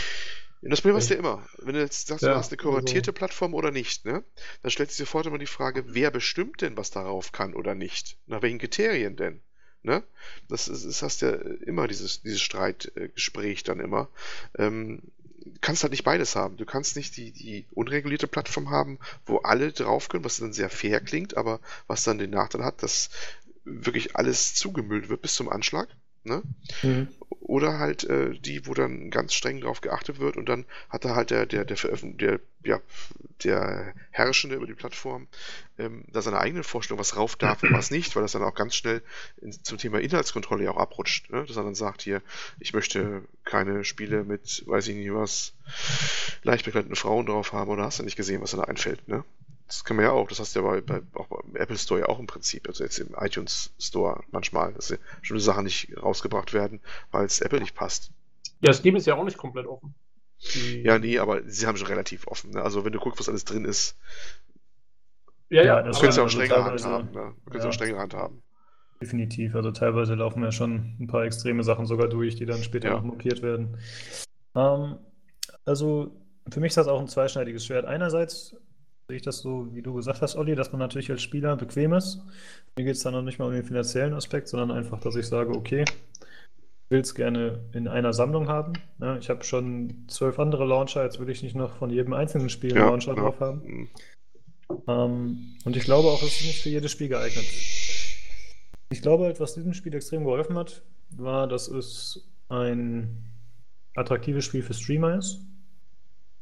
[0.63, 1.45] das Problem hast du ja immer.
[1.59, 3.19] Wenn du jetzt sagst, ja, du hast eine kuratierte also...
[3.19, 4.25] Plattform oder nicht, ne?
[4.63, 8.19] Dann stellt sich sofort immer die Frage, wer bestimmt denn, was darauf kann oder nicht?
[8.27, 9.43] Nach welchen Kriterien denn?
[9.87, 10.03] Ne?
[10.49, 14.09] Das, ist, das hast ja immer dieses, dieses Streitgespräch dann immer.
[14.59, 15.01] Ähm,
[15.61, 16.57] kannst halt nicht beides haben.
[16.57, 20.71] Du kannst nicht die, die unregulierte Plattform haben, wo alle drauf können, was dann sehr
[20.71, 23.11] fair klingt, aber was dann den Nachteil hat, dass
[23.65, 25.89] wirklich alles zugemüllt wird bis zum Anschlag.
[26.27, 26.43] Ne?
[26.83, 27.09] Mhm.
[27.41, 31.15] Oder halt äh, die, wo dann ganz streng drauf geachtet wird und dann hat da
[31.15, 32.81] halt der, der, der, der, ja,
[33.45, 35.29] der Herrschende über die Plattform
[35.79, 38.55] ähm, da seine eigene Vorstellung, was rauf darf und was nicht, weil das dann auch
[38.55, 39.03] ganz schnell
[39.41, 41.31] in, zum Thema Inhaltskontrolle ja auch abrutscht.
[41.31, 41.45] Ne?
[41.47, 42.23] Dass er dann sagt, hier,
[42.59, 45.53] ich möchte keine Spiele mit, weiß ich nicht was,
[46.43, 49.07] leicht bekleideten Frauen drauf haben oder hast du nicht gesehen, was da einfällt.
[49.07, 49.25] Ne?
[49.67, 52.01] Das kann man ja auch, das hast du ja bei, bei, auch beim Apple Store
[52.01, 56.53] ja auch im Prinzip, also jetzt im iTunes Store manchmal, dass bestimmte Sachen nicht rausgebracht
[56.53, 58.13] werden, weil es Apple nicht passt.
[58.61, 59.95] Ja, Steam ist ja auch nicht komplett offen.
[60.83, 62.51] Ja, nee, aber sie haben schon relativ offen.
[62.51, 62.63] Ne?
[62.63, 63.97] Also wenn du guckst, was alles drin ist,
[65.49, 67.11] ja, ja, das können sie auch strengere Hand haben.
[67.13, 67.35] Ne?
[67.49, 68.43] Können sie auch strengere Hand haben.
[69.01, 69.55] Definitiv.
[69.55, 72.95] Also teilweise laufen ja schon ein paar extreme Sachen sogar durch, die dann später ja.
[72.95, 73.79] noch blockiert werden.
[74.55, 74.97] Ähm,
[75.65, 76.17] also
[76.49, 77.85] für mich ist das auch ein zweischneidiges Schwert.
[77.85, 78.57] Einerseits
[79.09, 81.93] sehe ich das so, wie du gesagt hast, Olli, dass man natürlich als Spieler bequem
[81.93, 82.23] ist.
[82.77, 85.27] Mir geht es dann noch nicht mal um den finanziellen Aspekt, sondern einfach, dass ich
[85.27, 88.73] sage, okay, ich will es gerne in einer Sammlung haben.
[89.01, 92.49] Ja, ich habe schon zwölf andere Launcher, jetzt will ich nicht noch von jedem einzelnen
[92.49, 93.23] Spiel einen ja, Launcher ja.
[93.23, 93.63] drauf haben.
[93.65, 93.89] Mhm.
[94.89, 97.45] Ähm, und ich glaube auch, es ist nicht für jedes Spiel geeignet.
[98.91, 103.25] Ich glaube halt, was diesem Spiel extrem geholfen hat, war, dass es ein
[103.95, 105.41] attraktives Spiel für Streamer ist.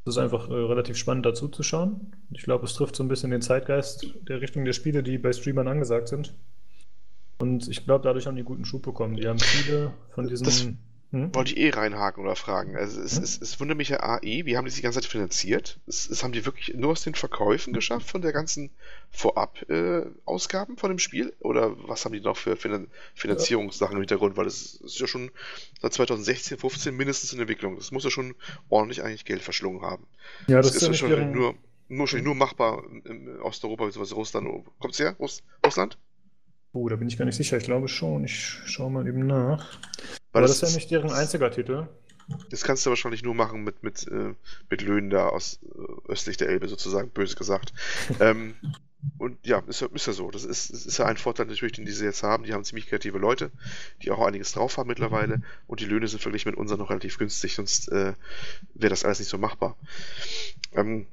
[0.07, 2.15] Es ist einfach äh, relativ spannend dazu zu schauen.
[2.31, 5.33] Ich glaube, es trifft so ein bisschen den Zeitgeist der Richtung der Spiele, die bei
[5.33, 6.35] Streamern angesagt sind.
[7.39, 9.17] Und ich glaube, dadurch haben die guten Schub bekommen.
[9.17, 10.45] Die haben viele von diesen.
[10.45, 10.69] Das
[11.15, 11.33] hm?
[11.33, 12.77] Wollte ich eh reinhaken oder fragen.
[12.77, 13.23] Also es, hm?
[13.23, 15.79] es, es wundert mich ja AE, wie haben die sich die ganze Zeit finanziert?
[15.87, 18.71] Es, es haben die wirklich nur aus den Verkäufen geschafft von der ganzen
[19.13, 21.33] Vorab-Ausgaben äh, von dem Spiel?
[21.39, 24.37] Oder was haben die noch für Finan Finanzierungssachen im Hintergrund?
[24.37, 25.31] Weil es ist ja schon
[25.81, 27.77] seit 2016, 15 mindestens in Entwicklung.
[27.77, 28.35] Das muss ja schon
[28.69, 30.09] ordentlich eigentlich Geld verschlungen haben.
[30.49, 31.31] Ja, das, das ist, ja schon deren...
[31.31, 31.55] nur,
[31.87, 34.15] nur, nur machbar in Osteuropa bzw.
[34.15, 34.49] Russland.
[34.81, 35.15] Kommt es her?
[35.21, 35.97] Russ Russland?
[36.75, 37.57] Oh, da bin ich gar nicht sicher.
[37.57, 38.25] Ich glaube schon.
[38.25, 39.79] Ich schaue mal eben nach.
[40.33, 41.87] Aber das, das ist ja nicht deren einziger Titel.
[42.51, 44.35] Das kannst du wahrscheinlich nur machen mit, mit, äh,
[44.71, 47.73] mit Löhnen da aus äh, östlich der Elbe, sozusagen, böse gesagt.
[48.21, 48.55] ähm,
[49.19, 50.33] und ja, ist ja, ist ja so.
[50.33, 52.43] Das ist, ist ja ein Vorteil natürlich, den diese jetzt haben.
[52.43, 53.53] Die haben ziemlich kreative Leute,
[54.03, 55.43] die auch einiges drauf haben mittlerweile.
[55.69, 58.15] Und die Löhne sind verglichen mit unseren noch relativ günstig, sonst äh,
[58.75, 59.77] wäre das alles nicht so machbar.
[60.73, 61.07] Ähm,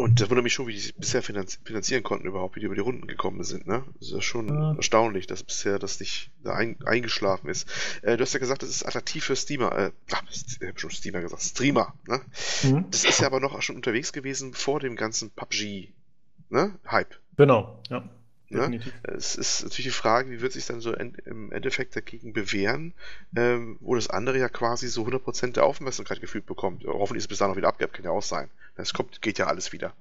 [0.00, 2.74] und das wundert mich schon, wie die sich bisher finanzieren konnten überhaupt, wie die über
[2.74, 3.66] die Runden gekommen sind.
[3.66, 3.84] Ne?
[3.98, 4.74] Das ist ja schon ja.
[4.74, 7.68] erstaunlich, dass bisher das nicht da ein, eingeschlafen ist.
[8.02, 9.76] Äh, du hast ja gesagt, das ist attraktiv für Steamer.
[9.76, 11.94] Äh, ach, ich habe schon Steamer gesagt, Streamer.
[12.06, 12.20] Ne?
[12.62, 12.86] Mhm.
[12.90, 17.10] Das ist ja aber noch schon unterwegs gewesen vor dem ganzen PUBG-Hype.
[17.10, 17.16] Ne?
[17.36, 18.08] Genau, ja.
[18.50, 18.80] Ne?
[19.04, 22.94] Es ist natürlich die Frage, wie wird sich dann so im Endeffekt dagegen bewähren,
[23.36, 26.84] ähm, wo das andere ja quasi so 100% der Aufmerksamkeit gefühlt bekommt.
[26.84, 28.50] Hoffentlich ist es bis dahin noch wieder abgegeben, kann ja auch sein.
[28.76, 29.92] Es kommt, geht ja alles wieder.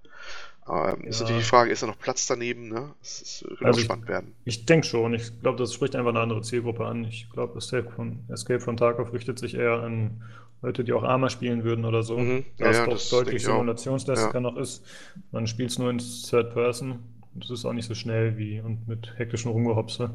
[0.67, 1.09] Ähm, ja.
[1.09, 2.69] Ist natürlich die Frage, ist da noch Platz daneben?
[2.69, 2.93] Ne?
[3.01, 4.33] Das, das könnte also auch spannend ich, werden.
[4.45, 5.13] Ich denke schon.
[5.13, 7.03] Ich glaube, das spricht einfach eine andere Zielgruppe an.
[7.05, 10.23] Ich glaube, Escape von, Escape von Tarkov richtet sich eher an
[10.61, 12.17] Leute, die auch Arma spielen würden oder so.
[12.17, 12.45] Mhm.
[12.57, 14.39] Ja, ja, das deutlich simulationslastiger ja.
[14.39, 14.83] noch ist.
[15.31, 16.99] Man spielt es nur in Third Person
[17.33, 20.11] das ist auch nicht so schnell wie und mit hektischen Rumgehopse.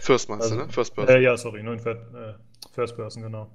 [0.00, 0.68] First meinst also, ne?
[0.68, 1.16] First Person.
[1.16, 2.34] Äh, ja, sorry, nur in äh,
[2.72, 3.50] First Person, genau.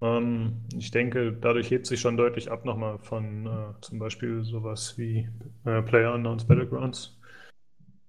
[0.00, 4.96] Ähm, ich denke, dadurch hebt sich schon deutlich ab nochmal von äh, zum Beispiel sowas
[4.96, 5.28] wie
[5.64, 7.18] äh, Player Unknowns Battlegrounds.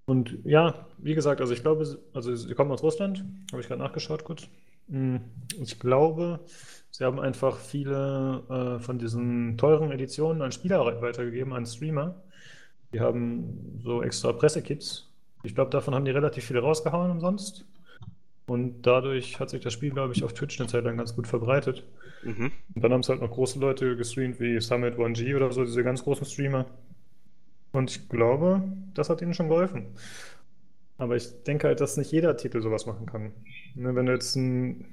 [0.06, 3.82] Und ja, wie gesagt, also ich glaube, also sie kommen aus Russland, habe ich gerade
[3.82, 4.48] nachgeschaut kurz.
[4.90, 5.22] Hm,
[5.62, 6.42] ich glaube,
[6.90, 12.24] sie haben einfach viele äh, von diesen teuren Editionen an Spieler weitergegeben, an Streamer.
[12.94, 15.08] Die haben so extra Pressekits.
[15.44, 17.66] Ich glaube, davon haben die relativ viele rausgehauen umsonst.
[18.48, 21.28] Und dadurch hat sich das Spiel, glaube ich, auf Twitch eine Zeit lang ganz gut
[21.28, 21.84] verbreitet.
[22.24, 22.52] Mhm.
[22.76, 25.84] Und dann haben es halt noch große Leute gestreamt wie Summit 1G oder so, diese
[25.84, 26.66] ganz großen Streamer.
[27.72, 28.62] Und ich glaube,
[28.94, 29.96] das hat ihnen schon geholfen.
[30.98, 33.32] Aber ich denke halt, dass nicht jeder Titel sowas machen kann.
[33.76, 34.86] Ne, wenn du jetzt ein.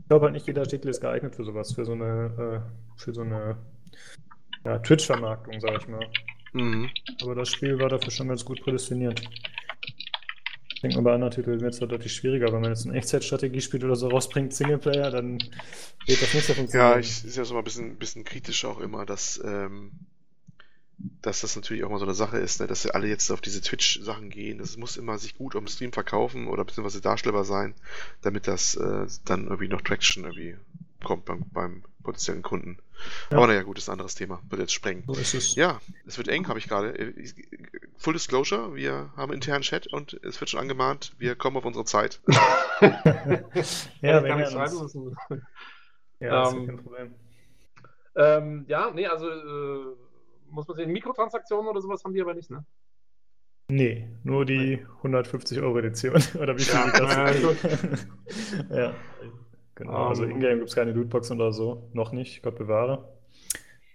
[0.00, 3.14] Ich glaube halt nicht jeder Titel ist geeignet für sowas, für so eine, äh, für
[3.14, 3.56] so eine
[4.64, 6.06] ja, Twitch-Vermarktung, sag ich mal.
[6.52, 6.90] Mhm.
[7.22, 9.22] Aber das Spiel war dafür schon ganz gut prädestiniert.
[10.74, 12.52] Ich denke mal, bei anderen Titeln wird es halt deutlich schwieriger.
[12.52, 15.38] Wenn man jetzt ein Echtzeitstrategiespiel oder so rausbringt, Singleplayer, dann
[16.06, 16.92] wird das nicht so funktionieren.
[16.92, 19.92] Ja, ich ist ja so mal ein bisschen, bisschen kritisch auch immer, dass, ähm,
[20.98, 23.60] dass das natürlich auch mal so eine Sache ist, ne, dass alle jetzt auf diese
[23.60, 24.58] Twitch-Sachen gehen.
[24.58, 27.74] Das muss immer sich gut am Stream verkaufen oder beziehungsweise darstellbar sein,
[28.22, 30.56] damit das äh, dann irgendwie noch Traction irgendwie
[31.04, 32.78] kommt beim, beim potenziellen Kunden.
[33.30, 33.36] Ja.
[33.36, 34.40] Aber naja, gut, ist ein anderes Thema.
[34.48, 35.04] Wird jetzt sprengen.
[35.06, 35.54] So ist es.
[35.54, 36.98] Ja, es wird eng, habe ich gerade.
[36.98, 37.12] Äh,
[37.96, 41.84] Full Disclosure, wir haben internen Chat und es wird schon angemahnt, wir kommen auf unsere
[41.84, 42.20] Zeit.
[42.80, 42.92] ja,
[44.00, 45.16] wir kann schreiben müssen.
[46.18, 47.14] Ja, ähm, kein Problem.
[48.16, 49.96] Ähm, ja, nee, also äh,
[50.50, 52.64] muss man sehen, Mikrotransaktionen oder sowas haben die aber nicht, ne?
[53.68, 56.12] Nee, nur die 150 Euro Edition.
[56.38, 58.94] Oder wie viel Ja, die ja,
[59.78, 60.08] ja, genau.
[60.08, 60.30] Also Ähm.
[60.32, 61.88] in-game gibt es keine Lootboxen oder so.
[61.92, 63.08] Noch nicht, Gott bewahre.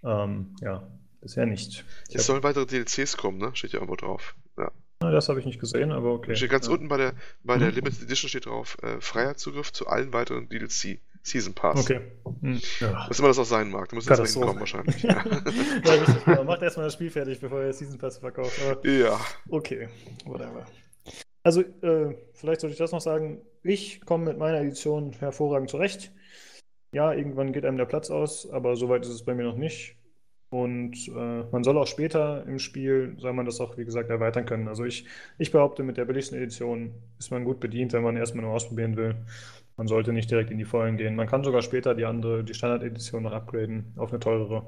[0.04, 0.86] Ähm, ja,
[1.20, 1.84] bisher nicht.
[2.08, 3.50] Ich Es hab, sollen weitere DLCs kommen, ne?
[3.54, 4.36] Steht ja irgendwo drauf.
[4.56, 4.70] Ja.
[5.02, 6.36] na, das habe ich nicht gesehen, aber okay.
[6.36, 6.72] Steht ganz ja.
[6.72, 7.12] unten bei der,
[7.42, 7.74] bei der Mhm.
[7.76, 11.00] Limited Edition steht drauf, äh, freier Zugriff zu allen weiteren DLC.
[11.24, 11.80] Season Pass.
[11.80, 12.00] Okay.
[12.40, 12.60] Hm.
[12.80, 13.04] Ja.
[13.08, 13.88] Was immer das auch sein mag.
[13.90, 15.02] Da muss jetzt hinkommen wahrscheinlich.
[15.02, 16.24] ja, richtig.
[16.24, 16.44] Genau.
[16.44, 18.58] Macht erstmal das Spiel fertig, bevor ihr Season Pass verkauft.
[18.66, 19.20] Aber ja.
[19.50, 19.88] Okay,
[20.24, 20.64] whatever.
[21.42, 23.42] Also, äh, vielleicht sollte ich das noch sagen.
[23.62, 26.12] Ich komme mit meiner Edition hervorragend zurecht.
[26.92, 29.96] Ja, irgendwann geht einem der Platz aus, aber soweit ist es bei mir noch nicht.
[30.50, 34.46] Und äh, man soll auch später im Spiel, soll man das auch, wie gesagt, erweitern
[34.46, 34.68] können.
[34.68, 35.04] Also ich,
[35.36, 38.96] ich behaupte, mit der billigsten Edition ist man gut bedient, wenn man erstmal nur ausprobieren
[38.96, 39.16] will.
[39.76, 41.16] Man sollte nicht direkt in die Vollen gehen.
[41.16, 44.66] Man kann sogar später die andere, die Standard-Edition noch upgraden auf eine teurere.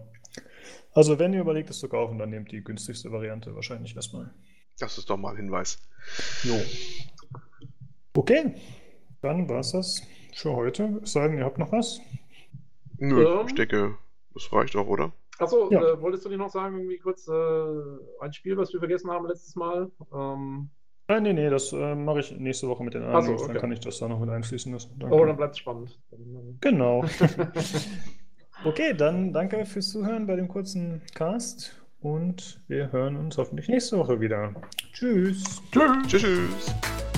[0.92, 4.30] Also wenn ihr überlegt, es zu kaufen, dann nehmt die günstigste Variante wahrscheinlich erstmal.
[4.80, 5.78] Das ist doch mal ein Hinweis.
[6.42, 6.54] Jo.
[8.14, 8.54] Okay,
[9.22, 10.02] dann war es das
[10.34, 11.00] für heute.
[11.02, 12.00] Es sei denn, ihr habt noch was?
[12.98, 13.46] Nö, Ähm.
[13.46, 13.96] ich denke,
[14.34, 15.12] das reicht auch, oder?
[15.38, 15.80] Achso, Ja.
[15.82, 17.34] äh, wolltest du nicht noch sagen, irgendwie kurz äh,
[18.20, 19.90] ein Spiel, was wir vergessen haben letztes Mal?
[20.12, 20.70] Ähm,
[21.08, 23.40] Nein, nee, nee, das äh, mache ich nächste Woche mit den anderen so, News.
[23.42, 23.60] Dann okay.
[23.60, 24.96] kann ich das da noch mit einfließen lassen.
[24.98, 25.14] Danke.
[25.14, 25.98] oh, dann bleibt es spannend.
[26.60, 27.04] Genau.
[28.62, 33.98] Okay, dann danke fürs Zuhören bei dem kurzen Cast und wir hören uns hoffentlich nächste
[33.98, 34.54] Woche wieder.
[34.92, 35.62] Tschüss.
[35.72, 36.06] Tschüss.
[36.08, 36.22] Tschüss.
[36.22, 37.09] tschüss.